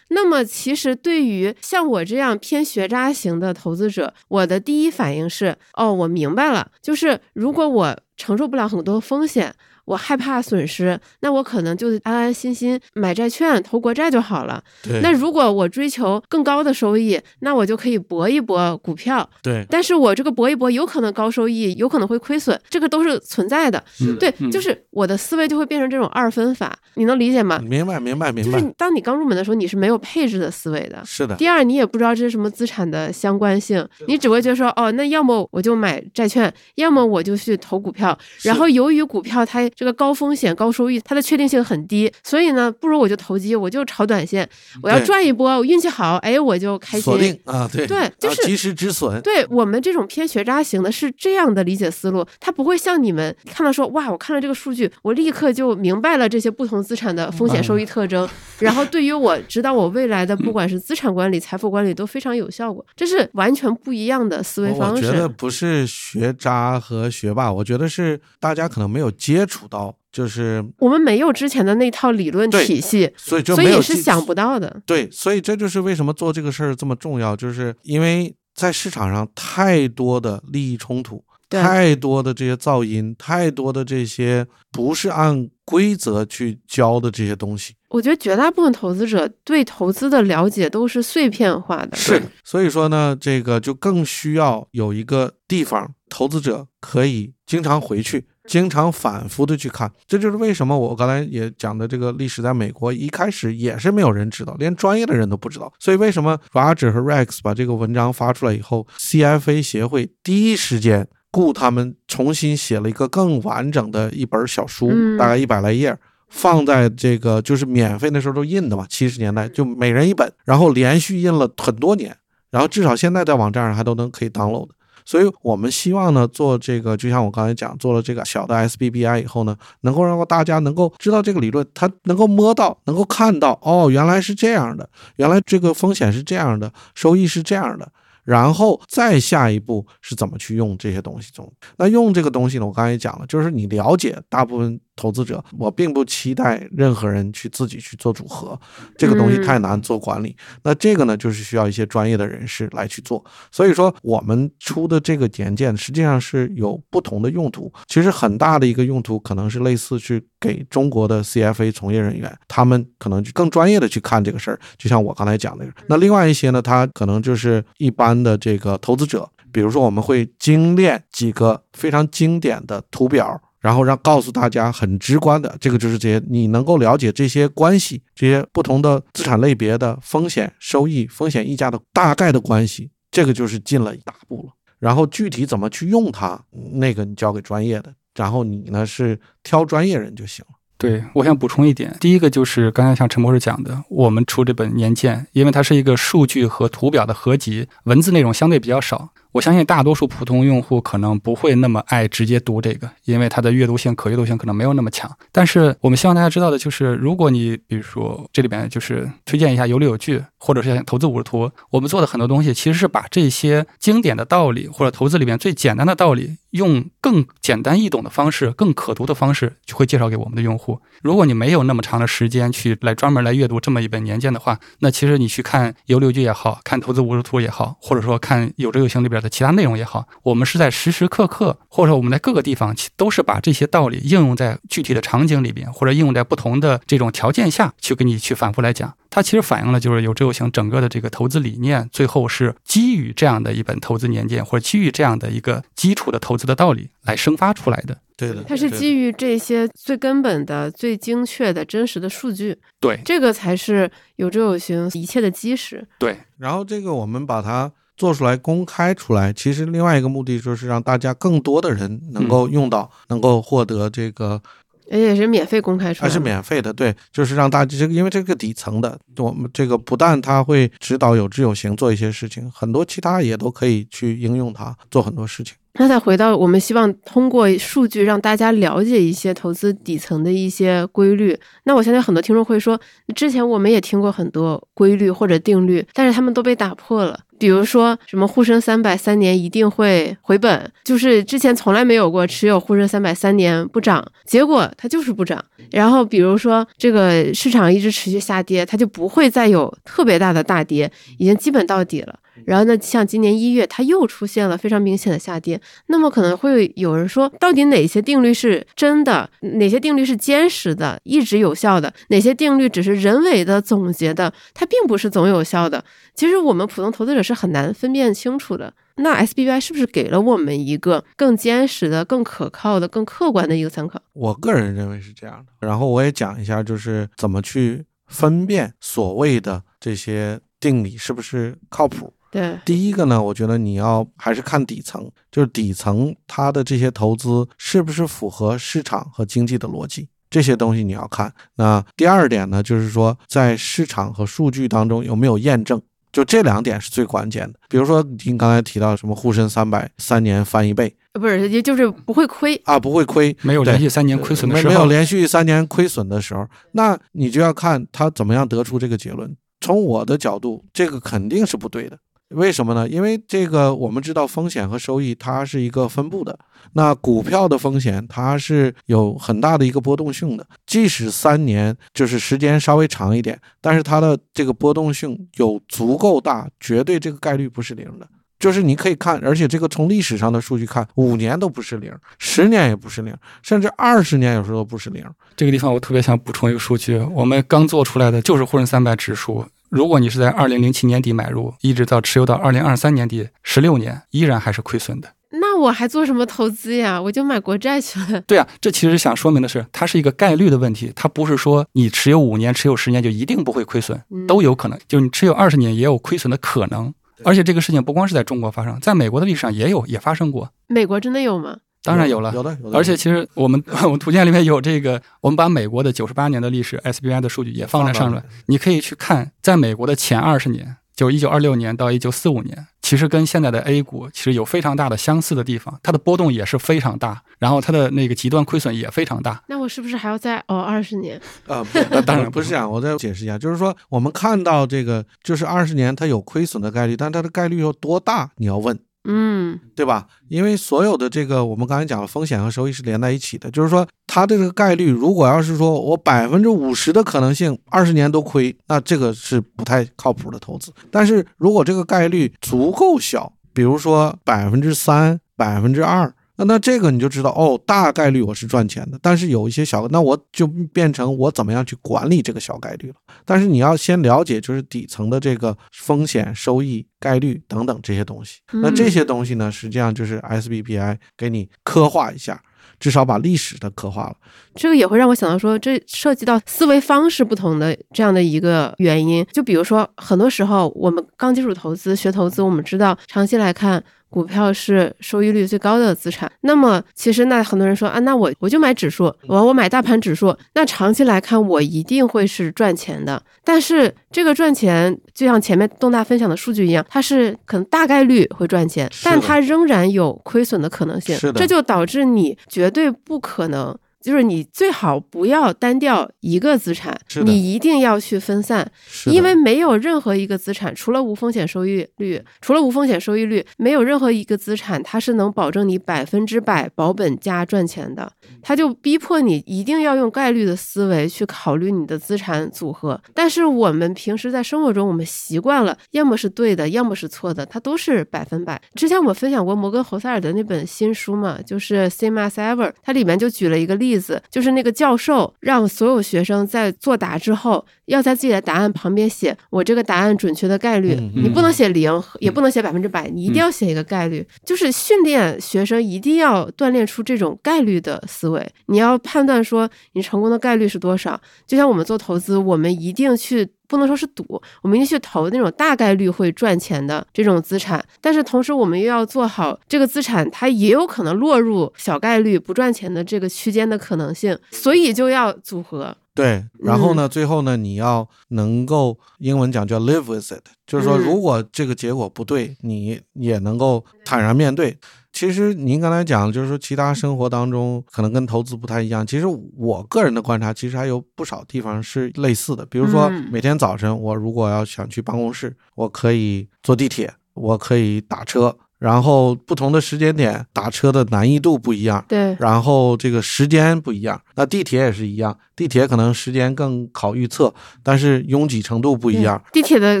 [0.14, 14.62] 那么，其实对于像我这样偏学渣型的投资者，我的第一反应是：哦，我明白了，就是如果我承受不了很多风险，我害怕损失，那我可能就安安心心买债券、投国债就好了。
[14.82, 19.28] 对那如果我追求更高的收益，那我就可以搏一搏股票。
[19.42, 23.82] 对但是我这个搏一搏，有可能高收益，有可能会亏损，这个都是存在的。
[23.92, 27.58] 是对，嗯就是我的思维就会变成这种二分法，你能理解吗？
[27.60, 31.02] 明白明白明白就是，当你刚入门的时候，你是没有配置的思维的。
[31.04, 38.16] 是的，第二，你也不知道这是什么资产的相关性，你只会觉得说，哦，那要么我就买债券，要么我就去投股票。
[38.42, 44.48] 然后由于股票它这个高风险高收益，它的确定性很低，所以呢，不如我就投机，我就炒短线，
[44.82, 47.18] 我要赚一波，我运气好，哎，我就开心锁。
[47.18, 65.28] 定啊，对对就是及时止损，对我们这种偏学渣型的是这样的理解思路，他不会像你们看到说哇，我看了这个数据，我立刻就明白了这些不同资产的风险收益特征， 然后对于我指导我未来的不管是资产管理、财富管理都非常有效果，这是完全不一样的思维方式我觉得。
[65.28, 74.82] 不是学渣和学霸，我觉得是大家可能没有接触到，就是我们没有之前的那套理论体系，所以就所以是想不到的。
[74.86, 87.74] 对，所以这就是为什么做这个事儿这么重要，就是因为在市场上太多的利益冲突，对太多的这些噪音，太多的这些不是按规则去教的这些东西。
[87.88, 91.94] 我觉得绝大部分投资者对投资的了解都是碎片化的。
[91.94, 99.90] 是，所以说呢，这个就更需要有一个地方，投资者可以经常回去，经常反复的去看。
[100.06, 105.72] 这就是为什么我刚才也讲的这个历史，在美国一开始也是没有人知道，连专业的人都不知道。
[105.78, 115.96] 所以为什么 Roger 和 Rex 把这个文章发出来以后，CFA 协会第一时间雇他们重新写了一个更完整的一本小书，嗯大概一百来页。
[116.34, 122.16] 放在这个就是免费那时候都印的嘛，七十年代就每人一本，然后连续印了很多年，
[122.50, 124.74] 然后至少现在在网站上还都能可以 download 的。
[125.04, 137.90] 所以我们希望呢，做这个就像我刚才讲，做了这个小的 SBBI 以后呢，能够让大家能够知道这个理论，他能够摸到，能够看到，哦，原来是这样的，原来这个风险是这样的，收益是这样的。
[138.24, 141.52] 然后再下一步是怎么去用这些东西中。
[141.78, 142.64] 那用这个东西呢？
[142.64, 148.58] 我刚才也讲了，就是你了解大部分投资者，我并不期待任何人去自己去做组合，
[148.96, 150.36] 这个东西太难做管理。
[150.62, 153.24] 那这个呢，就是需要一些专业的人士来去做。
[153.50, 157.72] 所以说，我们出的这个年鉴实际上是有不同的用途。
[157.86, 164.60] 其实很大的一个用途可能是类似去给中国的 CFA 从业人员，他们可能就更专业的去看这个事儿。
[164.76, 173.40] 就像我刚才讲的，那另外一些呢，他可能就是一般的这个投资者，比如说我们会精炼几个非常经典的图表。
[173.62, 184.52] 然后让告诉大家很直观的，这个就是这些，你能够了解这些关系，这些不同的资产类别的风险、收益、风险溢价的大概的关系，这个就是进了一大步了。
[184.80, 186.38] 然后具体怎么去用它，
[186.72, 190.56] 那个你交给专业的，然后你呢是挑专业人就行了。
[190.76, 199.10] 对，我想补充一点，第一个就是刚才像陈博士讲的，我们出这本年鉴，因为它是一个数据和图表的合集，文字内容相对比较少。
[199.32, 205.10] 我相信大多数普通用户可能不会那么爱直接读这个，因为它的阅读性、可阅读性可能没有那么强。
[205.32, 220.78] 但是我们希望大家知道的就是，如果你比如说这里边就是推荐一下有理有据，或者是投资五十图，我们做的很多东西其实是把这些经典的道理或者投资里面最简单的道理，用更简单易懂的方式、更可读的方式，就会介绍给我们的用户。
[221.00, 229.21] 如果你没有那么长的时间去来专门来阅读这么一本年鉴的话，那其实你去看有理有据也好看投资五十图也好，或者说看有知有行里边。
[229.22, 238.92] 的其他内容也好，我们是在时时刻刻，或者我们在各个地方，都是把这些道理应用在具体的场景里边，或者应用在不同的这种条件下去给你去反复来讲。
[239.08, 247.98] 它其实反映了就是有志有行整个的这个投资理念，最后是基于这样的一本投资年鉴，或者基于这样的一个基础的投资的道理来生发出来的。
[248.16, 252.56] 对的，它是基于这些最根本的、最精确的真实的数据。
[252.80, 255.86] 对，这个才是有志有行一切的基石。
[255.98, 257.70] 对，然后这个我们把它。
[258.02, 264.42] 做出来公开出来，其实另外一个目的就是让大家更多的人能够用到，能够获得这个，
[264.90, 275.54] 而且是免费公开出来，还是免费的，对，就是让大家这个，因为这个底层的，我们这个不但它会指导有知有行做一些事情，很多其他也都可以去应用它做很多事情。
[275.78, 281.38] 那再回到我们希望通过数据让大家了解一些投资底层的一些规律。
[281.64, 282.78] 那我相信很多听众会说，
[283.14, 287.18] 之前我们也听过很多规律或者定律，但是他们都被打破了。
[287.38, 295.44] 比如说什么沪深三百三年一定会回本，就是之前从来没有过持有沪深三百三年不涨，结果它就是不涨。
[295.70, 302.16] 然后比如说这个市场一直持续下跌，它就不会再有特别大的大跌，已经基本到底了。
[302.46, 305.60] 然后呢，像今年一月，它又出现了非常明显的下跌。
[305.86, 315.84] 那么可能会有人说，到底哪些定律是真的，哪些定律是坚实的、一直有效的，哪些定律只是人为的总结的，它并不是总有效的。
[316.14, 318.72] 其实我们普通投资者是很难分辨清楚的。
[318.96, 323.98] 那 SBY 是不是给了我们一个更坚实的、更可靠的、更客观的一个参考？
[324.12, 325.66] 我个人认为是这样的。
[325.66, 332.12] 然后我也讲一下，就是怎么去分辨所谓的这些定理是不是靠谱。
[332.32, 341.30] 对，第一个呢，我觉得你要还是看底层，就是底层它的这些投资是不是符合市场和经济的逻辑，这些东西你要看。
[341.56, 345.78] 那第二点呢，就是说在市场和数据当中有没有验证，
[346.10, 347.58] 就这两点是最关键的。
[347.68, 359.36] 比如说您刚才提到什么沪深三百三年翻一倍，不是，也就是不会亏啊，不会亏，没有连续三年亏损的时候，没有连续三年亏损的时候，那你就要看他怎么样得出这个结论。
[359.60, 361.98] 从我的角度，这个肯定是不对的。
[362.34, 362.88] 为什么呢？
[362.88, 366.38] 因为这个我们知道风险和收益它是一个分布的。
[366.74, 378.08] 那股票的风险它是有很大的一个波动性的，即使三年就是时间稍微长一点，但是它的这个波动性有足够大，绝对这个概率不是零的。
[378.38, 385.04] 就是你可以看，而且这个从历史上的数据看，五年都不是零，十年也不是零，甚至二十年有时候都不是零。
[385.36, 389.46] 这个地方我特别想补充一个数据，我们刚做出来的就是沪深三百指数。
[389.72, 395.08] 如果你是在二零零七年底买入，一直到持有到二零二三年底，十六年依然还是亏损的。
[395.30, 397.00] 那我还做什么投资呀？
[397.00, 398.20] 我就买国债去了。
[398.28, 404.78] 对啊，这其实想说明的是，它是一个概率的问题，它不是说你持有五年、持有十年就一定不会亏损，都有可能。
[404.86, 406.92] 就是你持有二十年也有亏损的可能。
[407.24, 410.50] 而且这个事情不光是在中国发生，在美国的历史上也有，也发生过。
[410.66, 411.56] 美国真的有吗？
[411.82, 412.78] 当然有了，有的，有的。
[412.78, 429.42] 而且其实我们 我们图鉴里面有这个，我们把美国的九十八年的历史 SBI 的数据也放在上面，你可以去看，在美国的前二十年，就一九二六年到一九四五年，其实跟现在的 A 股其实有非常大的相似的地方，它的波动也是非常大，然后它的那个极端亏损也非常大。
[429.48, 431.20] 那我是不是还要再熬二十年？
[431.48, 438.30] 啊，不 当然不是这样，我再解释一下，就是说我们看到这个，就是二十年它有亏损的概率，但它的概率有多大？
[438.36, 438.78] 你要问。
[439.04, 440.06] 嗯对吧？
[440.28, 450.72] 因为所有的这个我们刚才讲的风险和收益是连在一起的，就是说它的这个概率，如果要是说我百分之五十的可能性二十年都亏，那这个是不太靠谱的投资。
[450.90, 456.14] 但是如果这个概率足够小，比如说百分之三、百分之二。
[456.44, 462.94] 那那这个你就知道哦，大概率我是赚钱的，但是有一些小，那我就变成我怎么样去管理这个小概率了。
[463.24, 468.40] 但是你要先了解就是底层的这个风险、收益、概率等等这些东西。
[468.52, 472.42] 那这些东西呢，实际上就是 SBPI 给你刻画一下，
[472.78, 474.16] 至少把历史的刻画了。
[474.54, 479.24] 这个也会让我想到说，这涉及到思维方式不同的这样的一个原因。
[479.32, 483.82] 就比如说，很多时候我们刚接触投资、学投资，我们知道长期来看。
[484.12, 493.20] 股票是收益率最高的资产，那么其实那很多人说啊，那我我就买指数，我我买大盘指数，那长期来看我一定会是赚钱的。
[493.42, 501.16] 但是这个赚钱就像前面东大分享的数据一样，它是可能大概率会赚钱，但它仍然有亏损的可能性。
[501.16, 503.74] 是的，这就导致你绝对不可能。
[504.02, 508.70] 就是你最好不要单调一个资产，你一定要去分散，
[509.06, 518.12] 因为没有任何一个资产，除了无风险收益率，除了无风险收益率，没有任何一个资产它是能保证你百分之百保本加赚钱的。
[518.42, 523.00] 它就逼迫你一定要用概率的思维去考虑你的资产组合。
[523.14, 528.60] 但是我们平时在生活中，我们习惯了，要么是对的，要么是错的，它都是百分百。
[528.74, 533.91] 之前我分享过摩根侯塞尔的那本新书嘛，就是 Same as Ever，它里面就举了一个例。
[533.92, 540.96] 例子就是那个教授让所有学生在作答之后，要在自己的答案旁边写我这个答案准确的概率。
[541.14, 544.26] 你不能写零，也不能写百分之百，你一定要写一个概率。
[544.44, 548.46] 就是训练学生一定要锻炼出这种概率的思维。
[548.66, 551.20] 你要判断说你成功的概率是多少。
[551.46, 553.48] 就像我们做投资，我们一定去。
[553.68, 554.22] 不能说是赌，
[554.60, 565.96] 我们一定去投那种大概率会赚钱的这种资产，但是同时我们又要做好这个资产它也有可能落入小概率不赚钱的这个区间的可能性，所以就要组合。
[566.14, 574.76] 对，然后呢，最后呢，你要能够英文讲叫 live with it，就是说如果这个结果不对，你也能够坦然面对。
[575.12, 579.06] 其实您刚才讲，就是说其他生活当中可能跟投资不太一样。
[579.06, 582.64] 其实我个人的观察，其实还有不少地方是类似的。
[582.66, 588.56] 比如说每天早晨，我如果要想去办公室，我可以坐地铁，我可以打车。
[588.78, 594.20] 然后不同的时间点打车的难易度不一样，对，然后这个时间不一样。
[594.34, 597.52] 那地铁也是一样，地铁可能时间更好预测，
[597.82, 599.42] 但是拥挤程度不一样。
[599.52, 600.00] 地铁的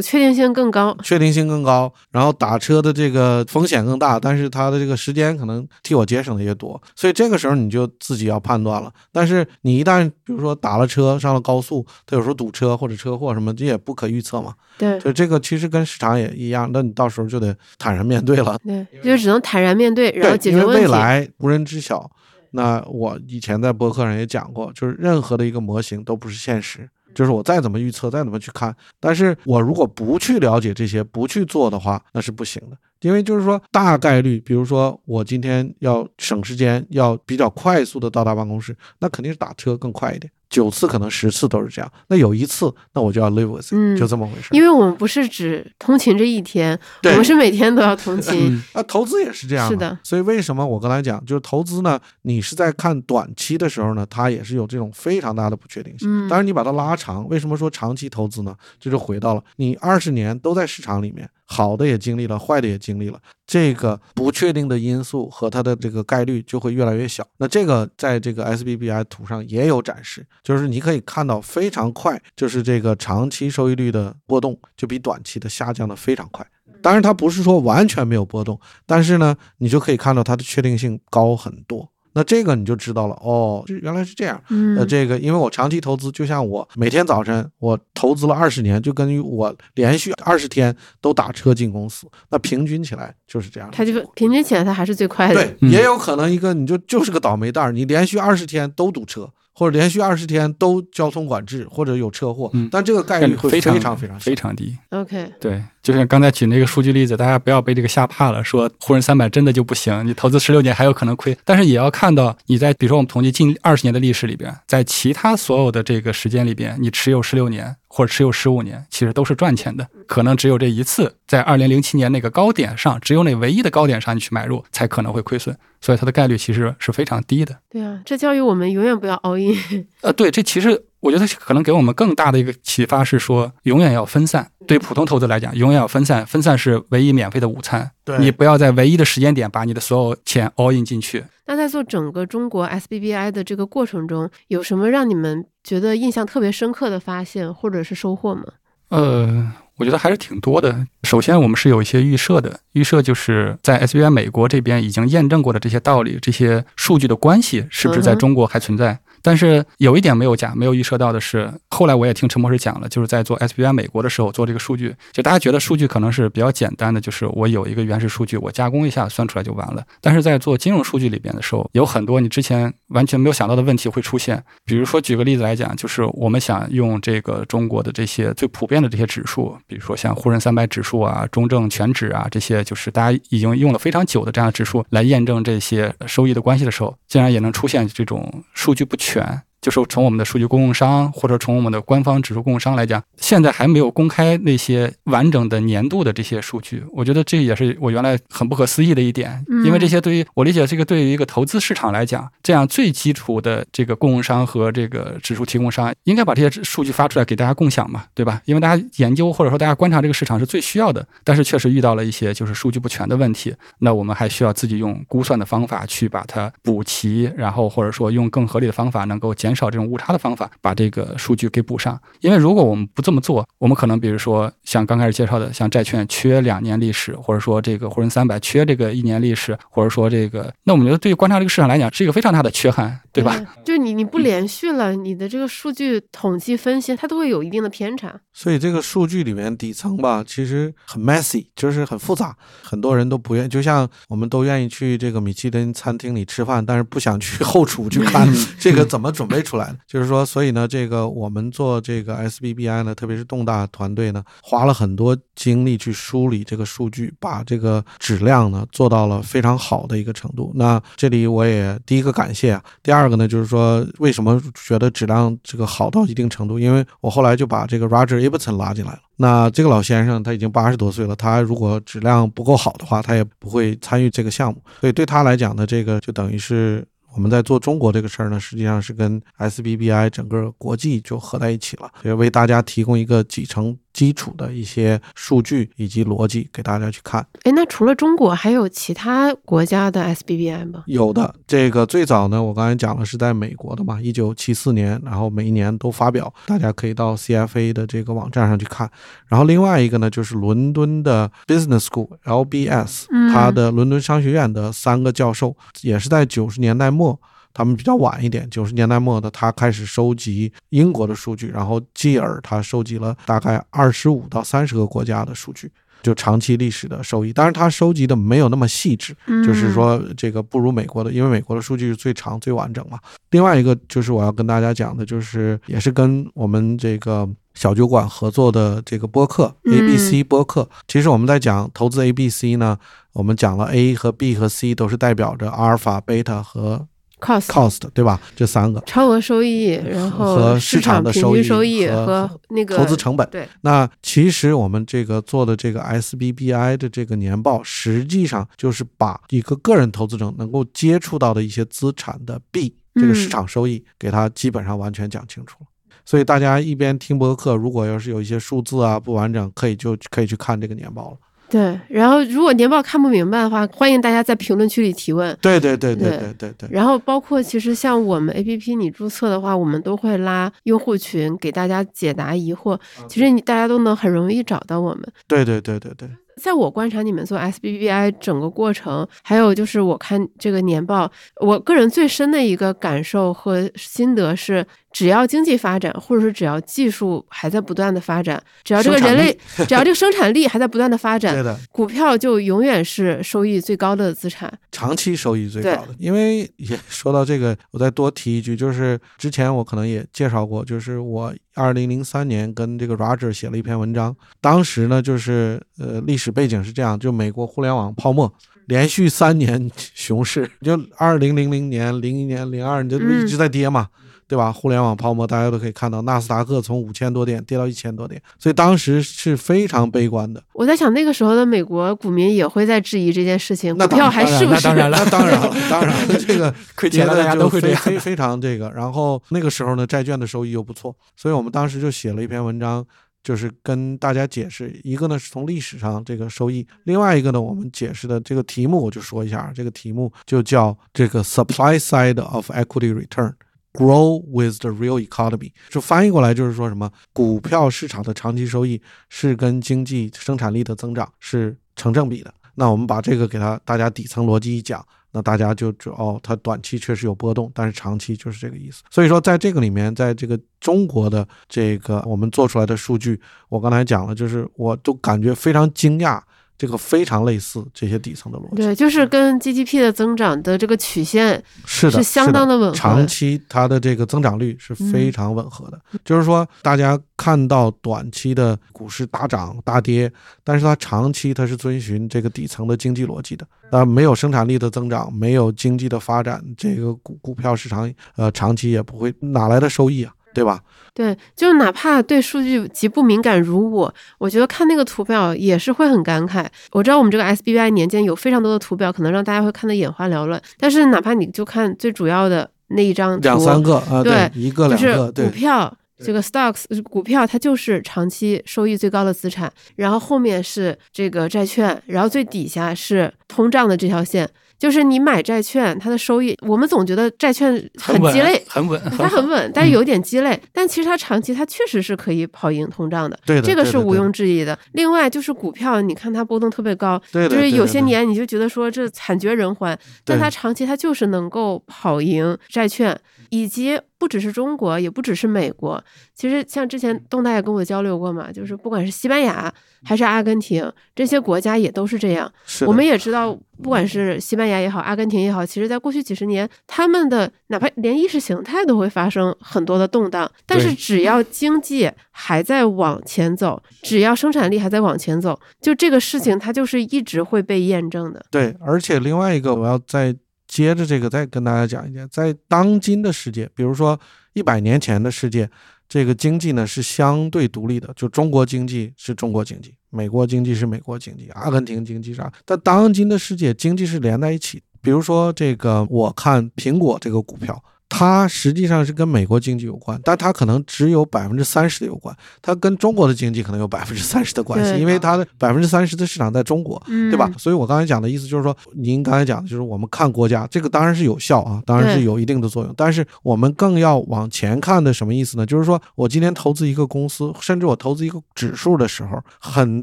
[0.00, 1.92] 确定性更高，确定性更高。
[2.10, 6.80] 然后打车的这个风险更大，但是它的这个时间可能替我节省的也多。
[6.94, 8.92] 所以这个时候你就自己要判断了。
[9.12, 14.54] 但是你一旦比如说打了车上了高速，它有时候堵车或者车祸什么，这也不可预测嘛。
[14.78, 18.56] 对，就这个其实跟市场也一样，那你到时候就得坦然面对了。
[18.64, 20.72] 对，就只能坦然面对，然后解决问题。
[20.72, 22.10] 因为未来无人知晓。
[22.52, 26.88] 那我以前在博客上也讲过，就是任何的一个模型都不是现实。
[27.14, 32.76] 就是我再怎么预测，再怎么去看，但是我如果不去了解这些，不去做的话，那是不行的。
[33.02, 40.30] 因为就是说大概率，比如说我今天要省时间，要比较快速的到达办公室，那肯定是打车更快一点。
[40.48, 44.48] 九次可能十次都是这样，那有一次，那我就要 live with，就这么回事。
[44.50, 48.62] 因为我们不是只通勤这一天，我们是每天都要通勤。
[48.74, 49.66] 啊，投资也是这样。
[49.66, 49.98] 是的。
[50.02, 51.98] 所以为什么我刚才讲，就是投资呢？
[52.20, 56.06] 你是在看短期的时候呢，它也是有这种非常大的不确定性。
[56.06, 56.28] 嗯。
[56.28, 58.54] 当然，你把它拉长，为什么说长期投资呢？
[58.78, 61.26] 这就回到了你二十年都在市场里面。
[61.44, 67.26] 好的也经历了，坏的也经历了，这个不确定的因素和它的这个概率就会越来越小。
[67.38, 76.46] 那这个在这个 SBBI 图上也有展示，就是你可以看到非常快，就是这个长期收益率的波动就比短期的下降的非常快。
[76.80, 81.91] 当然它不是说完全没有波动，但是呢，你就可以看到它的确定性高很多。
[82.14, 84.40] 那这个你就知道了哦，原来是这样。
[84.76, 93.68] 呃，这个因为我长期投资，就像我每天早晨我投资了二十年，就跟于我连续二十天都打车进公司，那平均起来就是这样。
[93.72, 95.34] 它就平均起来，它还是最快的。
[95.34, 104.76] 对，也有可能一个你就就是个倒霉蛋儿，你连续二十天都堵车，或者连续二十天都交通管制，或者有车祸，但这个概率会非常非常非常低。
[104.90, 105.62] OK，对。
[105.82, 111.36] 就像刚才举那个数据例子，大家不要被这个吓怕了，说沪深三百真的就不行，你投资十六年还有可能亏。
[111.44, 119.86] 但是也要看到你在比如说我们统计近二十年的历史里边，在其他所有的这个时间里边，你持有十六年或者持有十五年，其实都是赚钱的。
[120.06, 125.56] 可能只有这一次，在二零零七年那个高点上，只有那唯一的高点上你去买入，才可能会亏损。
[125.80, 127.58] 所以它的概率其实是非常低的。
[127.68, 129.86] 对啊，这教育我们永远不要 all in。
[130.02, 134.48] 呃，对，这其实我觉得可能给我们更大的一个启发是说，永远要分散。
[134.68, 137.90] 对普通投资来讲，永远要分散，分散是唯一免费的午餐。
[138.04, 141.24] 对你不要在唯一的时间点把你的所有钱 all in 进去。
[141.46, 148.44] 那在做整个中国 SBBI 的这个过程中，有什么让你们觉得印象特别深刻的发现或者是收获吗？
[148.90, 150.86] 呃，我觉得还是挺多的。
[151.02, 159.00] 首先，我们是有一些预设的，预设就是在 SBI 美国这边已经验证过的这些道理，这些数据的关系是不是在中国还存在？
[159.22, 169.84] 但是有一点没有讲，没有预设到的是，后来我也听陈博士讲了，就是在做 SBI 美国的时候做这个数据，就大家觉得数据可能是比较简单的，就是我有一个原始数据，我加工一下算出来就完了。
[170.00, 174.42] 但是在做金融数据里边的时候，有很多你之前完全没有想到的问题会出现。
[174.64, 189.11] 比如说举个例子来讲，就是我们想用这个中国的这些最普遍的这些指数，比如说像沪深三百指数啊、中证全指啊这些，就是大家已经用了非常久的这样的指数来验证这些收益的关系的时候，竟然也能出现这种数据不全。
[189.12, 196.82] 犬就是从我们的数据供应商或者从我们的官方指数供应商来讲，现在还没有公开那些完整的年度的这些数据。
[196.90, 208.42] 我觉得这也是我原来很不可思议的一点，嗯因为这些对于我理解，这个对于一个投资市场来讲，这样最基础的这个供应商和这个指数提供商应该把这些数据发出来给大家共享嘛，对吧？
[208.46, 222.00] 因为大家研究或者说大家观察这个市场是最需要的，但是确实遇到了一些就是数据不全的问题，那我们还需要自己用估算的方法去把它补齐，然后或者说用更合理的方法能够减减少这种误差的方法，把这个数据给补上。
[222.20, 233.44] 因为如果我们不这么做，我们可能比如说像刚开始介绍的，像债券缺两年历史，或者说这个沪深三百缺这个一年历史，或者说这个，那我们觉得对于观察这个市场来讲是一个非常大的缺憾，对吧？？
[233.64, 238.18] 就你你不连续了，你的这个数据统计分析，它都会有一定的偏差。
[238.32, 248.26] 所以这个数据里面底层吧，其实很 messy，就是很复杂，很多人都不愿，就像我们都愿意去这个米其林餐厅里吃饭，但是不想去 后厨去看
[248.58, 249.78] 这个怎么准备出来的。
[249.86, 260.50] 就是说，所以呢，这个我们做这个 SBBI 呢，特别是动大团队呢，花了很多精力去梳理这个数据，把这个质量呢做到了非常好的一个程度。
[260.54, 266.58] 那这里我也第一个感谢啊，第二二个呢，就是说为什么觉得质量这个好到一定程度？
[266.58, 269.00] 因为我后来就把这个 Roger Ibbot 拉进来了。
[269.16, 274.62] 那这个老先生他已经八十多岁了，他如果质量不够好的话，他也不会参与这个项目。
[274.80, 276.86] 所以对他来讲呢，这个就等于是。
[277.14, 287.26] 我们在做中国这个事儿呢，实际上是跟 SBBI 整个国际就合在一起了，也为大家提供一个几层基础的一些数据以及逻辑给大家去看。
[287.42, 290.84] 哎，那除了中国，还有其他国家的 SBBI 吗？
[290.86, 298.90] 有的，这个最早呢，我刚才讲了是在美国的嘛，一九七四年，然后每一年都发表，大家可以到 CFA 的这个网站上去看。
[299.26, 307.18] 然后另外一个呢，就是伦敦的 Business School LBS，嗯它的伦敦商学院的三个教授，也是在九十年代末。
[307.54, 315.70] 他们比较晚一点，九十年代末的，他开始收集英国的数据，然后继而他收集了大概二十五到三十个国家的数据，
[316.02, 317.32] 就长期历史的收益。
[317.32, 322.98] 当然，他收集的没有那么细致，嗯就是说这个不如美国的，因为美国的数据是最长最完整嘛。
[323.30, 330.68] 另外一个就是我要跟大家讲的，就是也是跟我们这个小酒馆合作的这个播客嗯 ABC 播客。
[330.88, 332.76] 其实我们在讲投资 ABC 呢，
[333.12, 336.86] 我们讲了 A 和 B 和 C 都是代表着阿尔法、贝塔和
[337.22, 338.20] cost cost，对吧？
[338.34, 338.80] 这三个。
[338.80, 355.66] 超额收益，然后和市市场的平收益均收益和和那个投资成本对，那其实我们这个做的这个 SBBI 的这个年报，实际上就是把一个个人投资者能够接触到的一些资产的 B 这个市场收益，给他基本上完全讲清楚了。
[356.04, 361.16] 所以大家一边听播客，如果要是有一些数字啊不完整，可以就可以去看这个年报了。
[361.52, 365.36] 对，然后如果年报看不明白的话，欢迎大家在评论区里提问。
[365.42, 366.68] 对，对，对，对，对，对，对。
[366.72, 372.80] 然后包括其实像我们 APP，你注册的话，我们都会拉用户群给大家解答疑惑。
[373.06, 375.06] 其实你大家都能很容易找到我们。
[375.28, 376.08] 对，对，对，对，对。
[376.40, 381.10] 在我观察你们做 SBBI 整个过程，还有就是我看这个年报，
[381.40, 389.36] 我个人最深的一个感受和心得是，只要经济发展，或者是只要技术还在不断的发展，只要这个人类，
[389.68, 391.58] 只要这个生产力还在不断的发展 对，的。
[391.70, 394.52] 股票就永远是收益最高的资产。
[394.70, 395.88] 长期收益最高的。
[395.98, 408.32] 因为也说到这个，我再多提一句，就是之前我可能也介绍过，就是我二零零三年跟这个 Roger 写了一篇文章，当时呢就是呃历史背景是这样，就美国互联网泡沫。
[408.66, 413.88] 连续三年熊市，就二零零零年、零一年、零二，年就一直在跌嘛，
[414.32, 414.50] 对吧？
[414.50, 420.42] 互联网泡沫，大家都可以看到，纳斯达克从五千多点跌到一千多点，所以当时是非常悲观的。
[420.54, 424.62] 我在想，那个时候的美国股民也会在质疑这件事情，股票还是不是？
[424.62, 428.70] 当然了， 当然了，当然了， 这个 亏钱了，大家都会非非非常这个。
[428.70, 432.82] 然后那个时候呢，债券的收益又不错，所以我们当时就写了一篇文章。
[433.24, 443.32] 就是跟大家解释，一个呢是从历史上这个收益，另外一个呢我们解释的这个题目我就说一下，这个题目就叫这个 supply side of equity return
[443.72, 452.32] grow with the real economy，就翻译过来就是说什么股票市场的长期收益是跟经济生产力的增长是成正比的。
[452.54, 454.84] 那我们把这个给它大家底层逻辑一讲。
[455.14, 458.82] 那大家就知哦，它短期确实有波动，但是长期就是这个意思。
[458.90, 463.20] 所以说，在这个里面，在这个中国的这个我们做出来的数据，
[463.50, 466.18] 我刚才讲了，就是我都感觉非常惊讶。
[466.62, 472.76] 这个非常类似这些底层的逻辑，对，就是跟 GDP 的增长的这个曲线是相当的吻合。
[472.76, 480.08] 长期它的这个增长率是非常吻合的，就是说大家看到短期的股市大涨大跌，
[480.44, 483.44] 但是它长期它是遵循这个底层的经济逻辑的。
[483.72, 490.14] 那，没有生产力的增长，没有经济的发展，这个股股票市场呃长期也不会哪来的收益啊？
[490.32, 490.60] 对吧？
[490.94, 496.46] 对，就哪怕对数据极不敏感如我，我觉得看那个图表也是会很感慨。
[496.72, 500.38] 我知道我们这个 SBI 年间有非常多的图表，可能让大家会看得眼花缭乱。
[500.58, 514.28] 但是哪怕你就看最主要的那一张图，两三个啊，对，一个两个，股票这个 stocks 股票它就是长期收益最高的资产，然后后面是这个债券，然后最底下是通胀的这条线。
[514.62, 520.40] 就是你买债券，它的收益，我们总觉得债券很鸡肋，很稳， 它很稳，但是有点鸡肋。
[520.52, 524.56] 但其实它长期它确实是可以跑赢通胀的，对，这个是毋庸置疑的。
[524.74, 532.96] 另外就是股票，你看它波动特别高，就是有些年你就觉得说这惨绝人寰，但它长期它就是能够跑赢债券，
[533.30, 535.80] 以及不只是中国，也不只是美国。
[536.12, 539.52] 其实像之前东大也跟我交流过嘛，就是不管是西班牙
[539.84, 542.28] 还是阿根廷这些国家也都是这样。
[542.66, 543.38] 我们也知道。
[543.62, 550.28] 不管是西班牙也好，阿根廷也好，其实在过去几十年，他们的哪怕连意识形态都会发生很多的动荡。
[550.44, 558.24] 但是只要经济还在往前走，只要生产力还在往前走，就这个事情它就是一直会被验证的。
[558.32, 560.12] 对，而且另外一个，我要再
[560.52, 563.98] 接着这个再跟大家讲一点，在当今的世界，比如说
[564.34, 565.48] 一百年前的世界。
[565.88, 572.30] 这个经济呢是相对独立的，就中国经济是中国经济，美国经济是美国经济，阿根廷经济啥？
[572.44, 574.62] 但当今的世界经济是连在一起。
[574.82, 577.62] 比如说这个，我看苹果这个股票。
[577.94, 582.16] 它实际上是跟美国经济有关，但它可能只有百分之三十的有关。
[582.40, 587.30] 它跟中国的经济可能有百分之三十的关系，因为它的百分之三十的市场在中国，对吧？
[587.36, 592.72] 所以我刚才讲的意思就是说，您刚才讲的就是我们看国家，这个当然是有效啊，当然是有一定的作用。
[592.74, 595.44] 但是我们更要往前看的什么意思呢？
[595.44, 599.82] 就是说我今天投资一个公司，甚至我投资一个指数的时候，很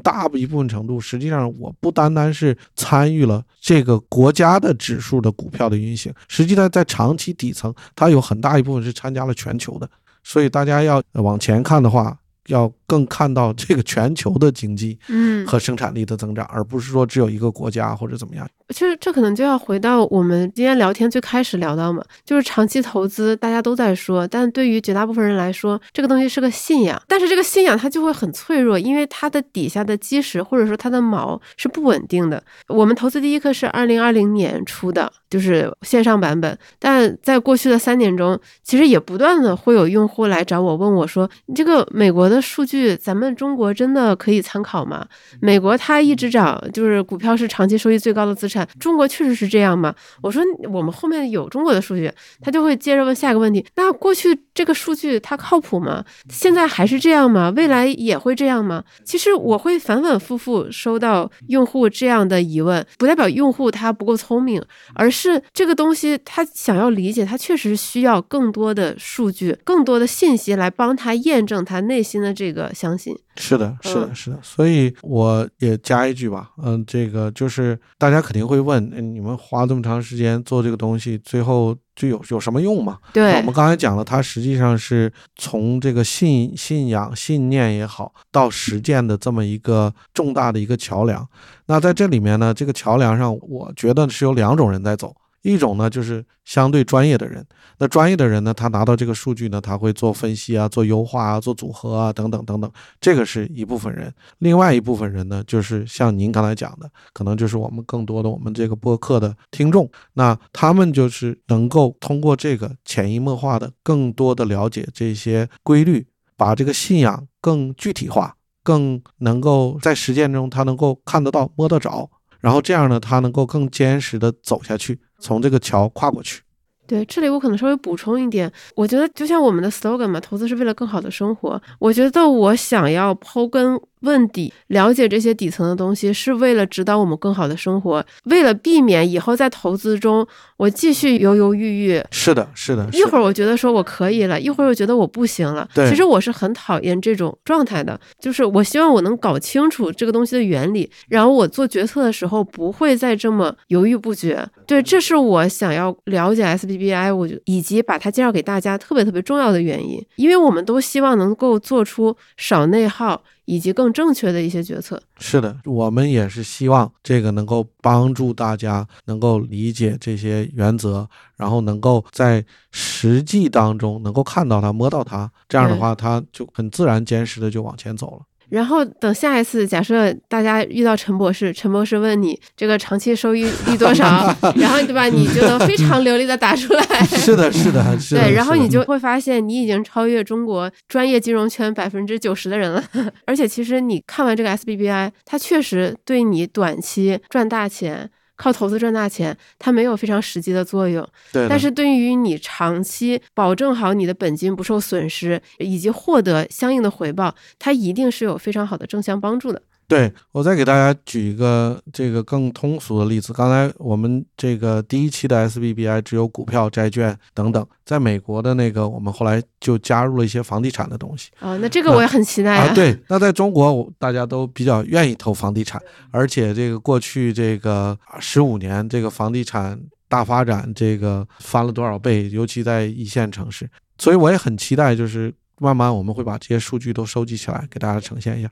[0.00, 7.72] 大一部分程度，实际上我不单单是参与了这个国家的指数的股票的运行，实际上在长期底层。
[8.00, 9.86] 它有很大一部分是参加了全球的，
[10.24, 12.16] 所以大家要往前看的话。
[12.48, 18.48] 要更看到这个全球的经济，嗯，和生产力的增长，而不是说只有一个国家或者怎么样。
[18.70, 27.00] 其实这可能就要回到我们今天聊天最开始聊到嘛，就是长期投资，大家都在说，但对于绝大部分人来说，这个东西是个信仰。
[27.06, 32.42] 但是这个信仰它就会很脆弱，因为它的底下的基石或者说它的锚是不稳定的。
[32.66, 42.38] 我们投资第一课是二零二零年出的，就是线上版本，但在过去的三年中，其实也不断的会有用户来找我问我说，你这个美国的。
[42.50, 45.06] 数据咱们中国真的可以参考吗？
[45.40, 48.66] 美国它一直涨，就是股票是长期收益最高的资产。
[48.80, 49.94] 中国确实是这样吗？
[50.20, 52.10] 我说我们后面有中国的数据，
[52.40, 56.02] 他就会接着问下一个问题：那过去这个数据它靠谱吗？
[56.30, 57.52] 现在还是这样吗？
[57.54, 58.82] 未来也会这样吗？
[59.04, 64.60] 其实我会反反复复收到用户这样的疑问，不代表用户他不够聪明，
[64.94, 65.19] 而是
[65.52, 72.20] 这个东西他想要理解，他确实需要更多的数据、更多的信息来帮他验证他内心。
[72.20, 82.96] 的这个相信是的，是的，是的，所以我也加一句吧，嗯，这个就是大家肯定会问，你们花这么长时间做这个东西，最后就有有什么用嘛？
[83.12, 91.28] 对，我们刚才讲了，它实际上是从这个信信仰、信念也好，到实践的这么一个重大的一个桥梁。
[91.66, 95.14] 那在这里面呢，这个桥梁上，我觉得是有两种人在走。
[95.42, 97.44] 一种呢就是相对专业的人。
[97.78, 102.70] 那专业的人呢，他拿到这个数据呢，他会做分析啊，做优化啊，做组合啊，等等等等，
[103.00, 104.12] 这个是一部分人。
[104.38, 122.10] 另外一部分人呢，就是像您刚才讲的，可能就是我们更多的我们这个播客的听众，那他们就是能够通过这个潜移默化的，更多的了解这些规律，把这个信仰更具体化，更能够在实践中他能够看得到、摸得着，
[122.40, 126.42] 然后这样呢，他能够更坚实的走下去，从这个桥跨过去。
[126.86, 131.62] 对，这里我可能稍微补充一点，我觉得就像我们的 slogan 嘛，投资是为了更好的生活。
[131.78, 140.26] 我觉得我想要抛根问底，了解这些底层的东西，是为了指导我们更好的生活，为了避免以后在投资中
[140.56, 142.02] 我继续犹犹豫豫。
[142.10, 142.88] 是的，是的。
[142.92, 145.68] 一会儿我觉得说我可以了，一会儿又觉得我不行了。
[145.74, 154.46] 对，其实我是很讨厌这种状态的，就是我希望我能搞清楚这个东西的原理，然后我做决策的时候不会再这么犹豫不决。
[154.66, 163.22] 对，这是我想要了解 SBBI，我就以及把它介绍给大家特别特别重要的原因，因为我们都希望能够做出少内耗。
[163.50, 165.02] 以及更正确的一些决策。
[165.18, 171.04] 是的，我们也是希望这个能够帮助大家能够理解这些原则，
[171.36, 178.22] 然后能够在实际当中能够看到它、摸到它，这样的话，它就很自然、坚实的就往前走了。
[178.50, 184.04] 然后等下一次，假设大家遇到陈博士，陈博士问你这个长期收益率多少，
[184.56, 186.82] 然后对吧，你就能非常流利的答出来。
[187.06, 188.22] 是的，是的， 是的。
[188.22, 192.82] 对，然后你就会发现你已经超越中国专业金融圈百分之九十的人了。
[193.24, 198.10] 而且其实你看完这个 SBBI，它确实对你短期赚大钱。
[198.40, 201.06] 靠投资赚大钱，它没有非常实际的作用。
[201.30, 209.60] 对，但是对于你长期保证好你的本金不受损失，以及获得相应的回报，它一定是有非常好的正向帮助的。
[209.90, 213.32] 对我再给大家举一个这个更通俗的例子。
[213.32, 221.30] 刚才我们这个第一期的 SBBI 只有股票、债券等等，在美国的那个，我们后来就加入了一些房地产的东西。
[221.40, 222.72] 哦，那这个我也很期待啊。
[222.72, 225.82] 对，那在中国，大家都比较愿意投房地产，
[226.12, 229.76] 而且这个过去这个十五年，这个房地产
[230.08, 233.68] 大发展，这个翻了多少倍，尤其在一线城市。
[233.98, 238.48] 所以我也很期待，就是慢慢我们会把这些数据都收集起来，给大家呈现一下。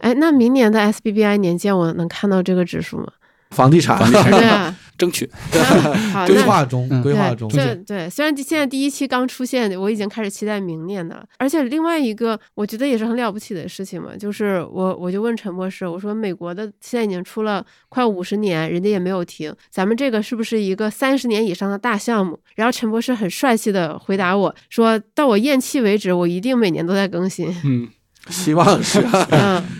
[0.00, 3.06] 哎，那明年的 SBBI 年鉴我能看到这个指数吗？
[3.50, 3.98] 房地产，
[4.30, 5.28] 对啊，争取。
[6.24, 7.48] 规划中，规划中。
[7.48, 11.24] 对对，虽然现在第一期刚出现，我已经开始期待明年的了。
[11.36, 22.38] 而且另外一个，我觉得也是很了不起的事情嘛，就是我我就问陈博士，我说美国的现在已经出了快五十年，人家也没有停，咱们这个是不是一个三十年以上的大项目？
[22.54, 27.52] 然后陈博士很帅气的回答我说，到我咽气为止，我一定每年都在更新。
[27.64, 27.88] 嗯。
[28.28, 29.04] 希望是，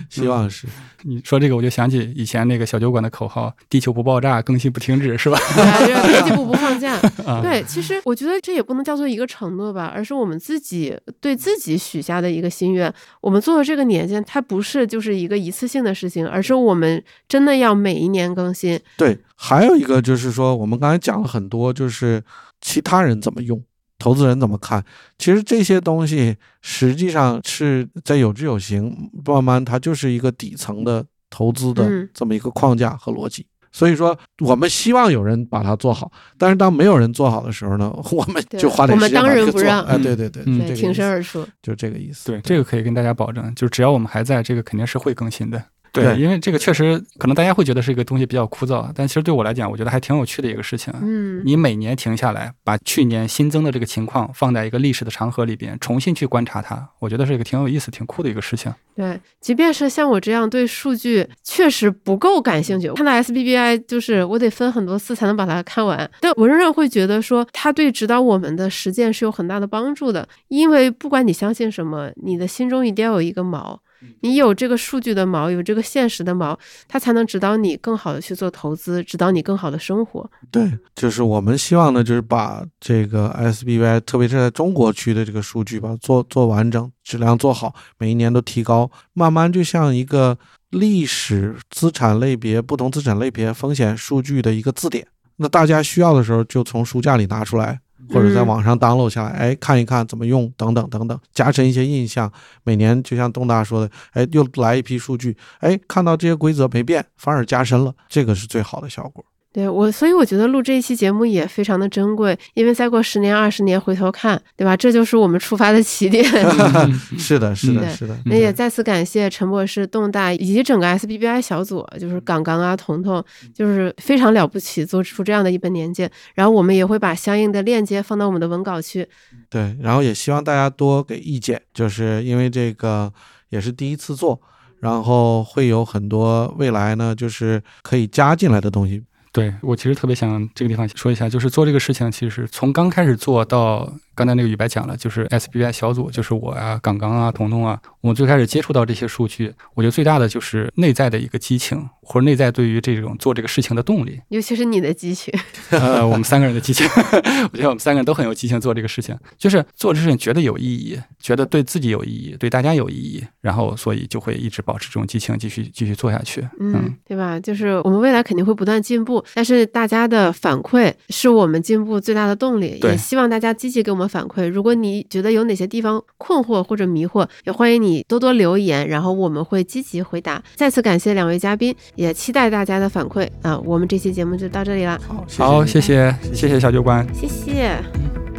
[0.08, 0.66] 希望是。
[1.02, 5.38] 你说这个，我就想起以前那个小酒馆的口号：“地球不爆炸，更新不停止”，是吧？
[5.48, 6.98] 科技部不放假。
[7.40, 12.92] 对，其实我觉得这也不能叫做一个承诺吧，而是我们自己对自己许下的一个心愿。
[13.22, 18.78] 我们做的这个年鉴，它不是就是一个一次性的事情，而是我们真的要每一年更新。
[18.98, 22.22] 对，还有一个就是说，我们刚才讲了很多，就是
[22.60, 23.62] 其他人怎么用。
[24.00, 24.84] 投资人怎么看？
[25.18, 33.46] 其实这些东西实际上是在有知有行，慢慢它就是一个底层的投资的这么一个框架和逻辑。
[33.72, 39.62] 所以说，我们希望有人把它做好，但是当没有人做好的时候呢，我们就花点时间把它做。
[39.62, 40.42] 哎，对对对，
[40.74, 42.32] 挺身而出，就这个意思。
[42.32, 45.62] 对，这个可以跟大家保证，就是只要我们还在，这个肯定是会更新的。
[45.92, 50.92] 对，因为这个确实可能大家会觉得是一个东西比较枯燥，但其实对我来讲，我觉得还挺有趣的一个事情。
[51.02, 58.72] 嗯，你每年停下来，把去年新增的这个情况放在一个历史的长河里边，重新去观察它，我觉得是一个挺有意思、挺酷的一个事情。
[58.94, 73.78] 对，即便是像我这样对数据确实不够感兴趣，看到 SBBI 就是我得分很多次才能把它看完，但我仍然会觉得说它对指导我们的实践是有很大的帮助的，因为不管你相信什么，你的心中一定要有一个锚。
[74.20, 76.56] 你有这个数据的锚，有这个现实的锚，
[76.88, 80.30] 它才能指导你更好的去做投资，指导你更好的生活。
[80.50, 90.38] 对，就是我们希望呢，就是把这个 SBY，特别是在中国区的这个数据吧，做做完整，质量做好，每一年都提高，慢慢就像一个
[90.70, 95.06] 历史资产类别、不同资产类别风险数据的一个字典。
[95.36, 97.80] 那大家需要的时候，就从书架里拿出来。
[98.08, 102.30] 或者在网上 download 下来，哎，看一看怎么用，等等等等，加深一些印象。
[102.64, 109.24] 每年就像东大说的，哎，又来一批数据，哎，看到这些规则没变，反而加深了，这个是最好的效果。
[109.52, 114.76] 对我，所以我觉得录这一期节目也非常的珍贵，因为再过十年、二十年回头看，对吧？
[114.76, 116.24] 这就是我们出发的起点。
[117.18, 118.16] 是的，是的，是的。
[118.26, 123.20] 那也再次感谢陈博士、动大以及整个 SBBI 小组，就是杠杠啊、彤彤，
[123.52, 126.08] 就是非常了不起，做出这样的一本年鉴。
[126.34, 129.04] 然后我们也会把相应的链接放到我们的文稿区。
[129.48, 133.12] 对，然后也希望大家多给意见，就是因为这个
[133.48, 134.40] 也是第一次做，
[134.78, 139.02] 然后会有很多未来呢，就是可以加进来的东西。
[139.32, 154.20] 对我其实特别想这个地方说一下，就是做这个事情，其实从刚开始做到刚才那个宇白讲了，就是 SBI 小组，就是我啊、港刚啊、彤彤啊，我们最开始接触到这些数据，我觉得最大的就是内在的一个激情，或者内在对于这种做这个事情的动力。
[154.28, 155.32] 尤其是你的激情，
[155.70, 156.86] 呃，我们三个人的激情，
[157.50, 166.46] 我觉得我们三个人都很有激情做这个事情，就是做这事情觉得有意义，觉得对自己有意义，对大家有意义，然后所以就会一直保持这种激情，继续继续做下去。
[166.60, 167.40] 嗯，对吧？
[167.40, 174.48] 就是我们未来肯定会不断进步，但是大家的反馈是我们进步最大的动力，也希望大家积极给我们反馈。
[174.48, 180.42] 如果你觉得有哪些地方困惑或者迷惑，也欢迎你多多留言，然后我们会积极回答。
[180.56, 183.56] 再次感谢两位嘉宾，也期待大家的反馈啊！
[183.64, 187.06] 我们这期节目就到这里啦，好，谢谢好，谢谢谢谢小酒馆。
[187.14, 188.29] 谢谢。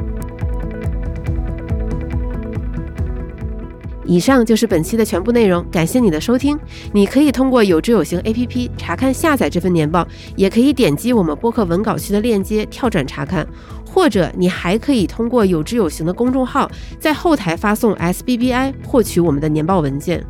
[4.12, 6.60] 以上就是本期的全部内容，感谢你的收听。
[6.92, 10.06] 你可以通过有知有行 APP 查看下载这份年报，
[10.36, 13.48] 也可以点击我们播客文稿区的链接跳转查看，
[13.90, 20.22] 或者你还可以通过有知有行的公众号在后台发送 SBBI 获取我们的年报文件。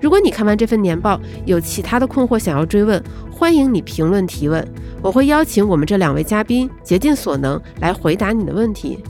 [0.00, 3.02] 如果你看完这份年报有其他的困惑想要追问，
[3.32, 4.64] 欢迎你评论提问，
[5.02, 9.00] 我会邀请我们这两位嘉宾竭尽所能来回答你的问题。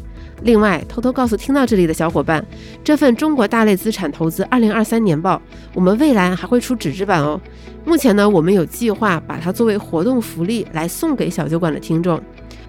[0.42, 2.44] 另外，偷偷告诉听到这里的小伙伴，
[2.84, 5.40] 这份中国大类资产投资2023年报，
[5.74, 7.40] 我们未来还会出纸质版哦。
[7.84, 12.20] 目前呢，我们有计划把它作为活动福利来送给小酒馆的听众。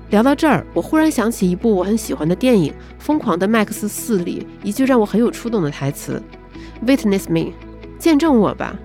[0.09, 6.19] 聊到这儿，我忽然想起一部我很喜欢的电影《疯狂的麦克斯4》里一句让我很有触动的台词
[6.83, 7.51] ：“Witness me，
[7.99, 8.75] 见证我吧。”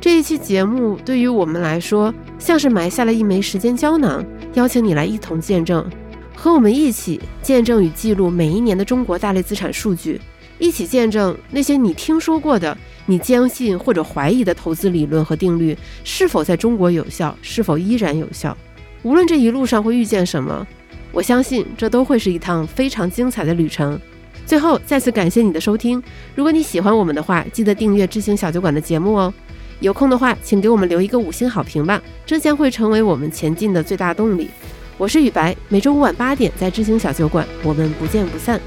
[0.00, 5.84] 这一期节目对于我们来说，像是埋下了一枚时间胶囊，邀请你来一同见证。
[6.36, 10.20] 和我们一起见证与记录每一年的中国大类资产数据，
[10.58, 12.76] 一起见证那些你听说过的、
[13.06, 18.56] 你相信或者怀疑的投资理论和定律是否在中国有效，是否依然有效。
[19.02, 20.64] 无论这一路上会遇见什么，
[21.10, 23.98] 我相信这都会是一趟非常精彩的旅程。
[24.44, 26.00] 最后，再次感谢你的收听。
[26.34, 29.32] 如果你喜欢我们的话，记得订阅知行小酒馆的节目哦。
[29.80, 34.48] 有空的话，请给我们留一个五星好评吧，这将会成为我们前进的最大动力。
[34.98, 38.58] 我是雨白，每周五晚八点在知行小酒馆，我们不见不散。